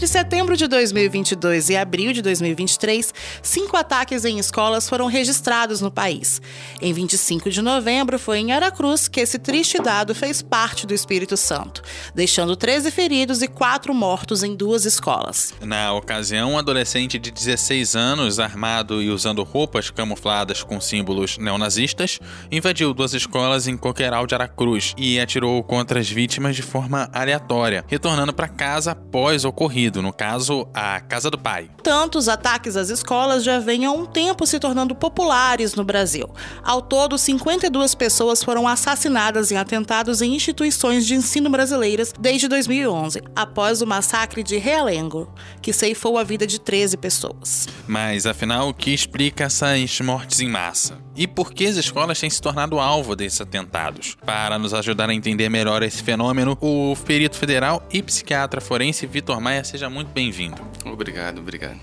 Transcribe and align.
Entre 0.00 0.08
setembro 0.08 0.56
de 0.56 0.66
2022 0.66 1.68
e 1.68 1.76
abril 1.76 2.14
de 2.14 2.22
2023, 2.22 3.12
cinco 3.42 3.76
ataques 3.76 4.24
em 4.24 4.38
escolas 4.38 4.88
foram 4.88 5.04
registrados 5.04 5.82
no 5.82 5.90
país. 5.90 6.40
Em 6.80 6.90
25 6.90 7.50
de 7.50 7.60
novembro, 7.60 8.18
foi 8.18 8.38
em 8.38 8.50
Aracruz 8.50 9.08
que 9.08 9.20
esse 9.20 9.38
triste 9.38 9.78
dado 9.78 10.14
fez 10.14 10.40
parte 10.40 10.86
do 10.86 10.94
Espírito 10.94 11.36
Santo, 11.36 11.82
deixando 12.14 12.56
13 12.56 12.90
feridos 12.90 13.42
e 13.42 13.46
4 13.46 13.92
mortos 13.92 14.42
em 14.42 14.56
duas 14.56 14.86
escolas. 14.86 15.52
Na 15.60 15.92
ocasião, 15.92 16.52
um 16.52 16.58
adolescente 16.58 17.18
de 17.18 17.30
16 17.30 17.94
anos, 17.94 18.40
armado 18.40 19.02
e 19.02 19.10
usando 19.10 19.42
roupas 19.42 19.90
camufladas 19.90 20.62
com 20.62 20.80
símbolos 20.80 21.36
neonazistas, 21.36 22.18
invadiu 22.50 22.94
duas 22.94 23.12
escolas 23.12 23.68
em 23.68 23.76
Coqueiral 23.76 24.26
de 24.26 24.34
Aracruz 24.34 24.94
e 24.96 25.20
atirou 25.20 25.62
contra 25.62 26.00
as 26.00 26.08
vítimas 26.08 26.56
de 26.56 26.62
forma 26.62 27.10
aleatória, 27.12 27.84
retornando 27.86 28.32
para 28.32 28.48
casa 28.48 28.92
após 28.92 29.44
ocorrido 29.44 29.89
no 29.98 30.12
caso, 30.12 30.68
a 30.72 31.00
casa 31.00 31.30
do 31.30 31.38
pai. 31.38 31.68
Tantos 31.82 32.28
ataques 32.28 32.76
às 32.76 32.90
escolas 32.90 33.42
já 33.42 33.58
vêm 33.58 33.84
há 33.84 33.90
um 33.90 34.06
tempo 34.06 34.46
se 34.46 34.60
tornando 34.60 34.94
populares 34.94 35.74
no 35.74 35.84
Brasil. 35.84 36.28
Ao 36.62 36.80
todo, 36.80 37.18
52 37.18 37.94
pessoas 37.94 38.44
foram 38.44 38.68
assassinadas 38.68 39.50
em 39.50 39.56
atentados 39.56 40.22
em 40.22 40.34
instituições 40.34 41.06
de 41.06 41.14
ensino 41.14 41.50
brasileiras 41.50 42.12
desde 42.18 42.46
2011, 42.48 43.22
após 43.34 43.82
o 43.82 43.86
massacre 43.86 44.42
de 44.42 44.56
Realengo, 44.58 45.32
que 45.60 45.72
ceifou 45.72 46.16
a 46.18 46.22
vida 46.22 46.46
de 46.46 46.60
13 46.60 46.96
pessoas. 46.96 47.68
Mas 47.86 48.26
afinal, 48.26 48.68
o 48.68 48.74
que 48.74 48.92
explica 48.92 49.44
essas 49.44 50.00
mortes 50.00 50.40
em 50.40 50.48
massa? 50.48 50.98
E 51.20 51.26
por 51.26 51.52
que 51.52 51.66
as 51.66 51.76
escolas 51.76 52.18
têm 52.18 52.30
se 52.30 52.40
tornado 52.40 52.80
alvo 52.80 53.14
desses 53.14 53.42
atentados? 53.42 54.16
Para 54.24 54.58
nos 54.58 54.72
ajudar 54.72 55.10
a 55.10 55.14
entender 55.14 55.50
melhor 55.50 55.82
esse 55.82 56.02
fenômeno, 56.02 56.56
o 56.62 56.96
perito 57.04 57.36
federal 57.36 57.86
e 57.92 58.02
psiquiatra 58.02 58.58
forense 58.58 59.06
Vitor 59.06 59.38
Maia 59.38 59.62
seja 59.62 59.90
muito 59.90 60.08
bem-vindo. 60.12 60.56
Obrigado, 60.82 61.40
obrigado. 61.40 61.78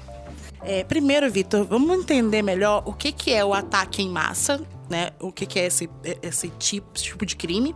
É, 0.63 0.83
primeiro, 0.83 1.29
Vitor, 1.29 1.65
vamos 1.65 1.99
entender 1.99 2.41
melhor 2.41 2.81
o 2.83 2.93
que, 2.93 3.11
que 3.11 3.31
é 3.31 3.45
o 3.45 3.53
ataque 3.53 4.01
em 4.01 4.09
massa, 4.09 4.59
né? 4.89 5.11
O 5.19 5.31
que, 5.31 5.45
que 5.45 5.59
é 5.59 5.67
esse, 5.67 5.87
esse 6.23 6.49
tipo, 6.57 6.91
tipo 6.93 7.23
de 7.23 7.35
crime 7.35 7.75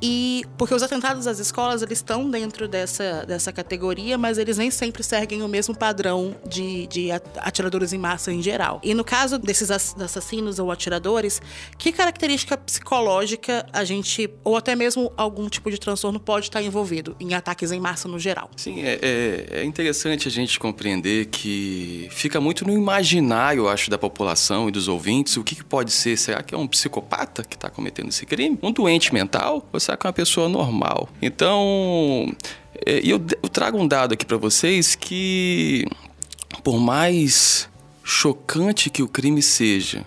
e 0.00 0.44
porque 0.56 0.74
os 0.74 0.82
atentados 0.82 1.26
às 1.26 1.38
escolas 1.38 1.82
eles 1.82 1.98
estão 1.98 2.30
dentro 2.30 2.68
dessa, 2.68 3.24
dessa 3.26 3.52
categoria, 3.52 4.16
mas 4.16 4.38
eles 4.38 4.58
nem 4.58 4.70
sempre 4.70 5.02
seguem 5.02 5.42
o 5.42 5.48
mesmo 5.48 5.76
padrão 5.76 6.36
de, 6.48 6.86
de 6.86 7.08
atiradores 7.36 7.92
em 7.92 7.98
massa 7.98 8.32
em 8.32 8.42
geral. 8.42 8.80
E 8.82 8.94
no 8.94 9.04
caso 9.04 9.38
desses 9.38 9.70
assassinos 9.70 10.58
ou 10.58 10.70
atiradores, 10.70 11.40
que 11.76 11.92
característica 11.92 12.56
psicológica 12.56 13.66
a 13.72 13.84
gente, 13.84 14.30
ou 14.44 14.56
até 14.56 14.76
mesmo 14.76 15.12
algum 15.16 15.48
tipo 15.48 15.70
de 15.70 15.78
transtorno, 15.78 16.20
pode 16.20 16.46
estar 16.46 16.62
envolvido 16.62 17.16
em 17.18 17.34
ataques 17.34 17.72
em 17.72 17.80
massa 17.80 18.08
no 18.08 18.18
geral? 18.18 18.50
Sim, 18.56 18.82
é, 18.82 18.98
é, 19.02 19.46
é 19.60 19.64
interessante 19.64 20.28
a 20.28 20.30
gente 20.30 20.58
compreender 20.58 21.26
que 21.26 22.08
fica 22.10 22.40
muito 22.40 22.66
no 22.66 22.72
imaginário, 22.72 23.64
eu 23.64 23.68
acho, 23.68 23.90
da 23.90 23.98
população 23.98 24.68
e 24.68 24.72
dos 24.72 24.88
ouvintes 24.88 25.36
o 25.36 25.44
que, 25.44 25.54
que 25.56 25.64
pode 25.64 25.90
ser. 25.90 26.16
Será 26.16 26.42
que 26.42 26.54
é 26.54 26.58
um 26.58 26.66
psicopata 26.66 27.42
que 27.42 27.56
está 27.56 27.68
cometendo 27.70 28.08
esse 28.08 28.24
crime? 28.24 28.58
Um 28.62 28.72
doente 28.72 29.12
mental? 29.12 29.66
Ou 29.72 29.80
conversar 29.88 29.96
com 29.96 30.08
uma 30.08 30.12
pessoa 30.12 30.48
normal. 30.48 31.08
Então, 31.22 32.34
é, 32.84 33.00
eu, 33.02 33.18
trago 33.50 33.78
um 33.78 33.88
dado 33.88 34.12
aqui 34.12 34.26
para 34.26 34.36
vocês 34.36 34.94
que, 34.94 35.86
por 36.62 36.78
mais 36.78 37.68
chocante 38.02 38.90
que 38.90 39.02
o 39.02 39.08
crime 39.08 39.40
seja, 39.40 40.04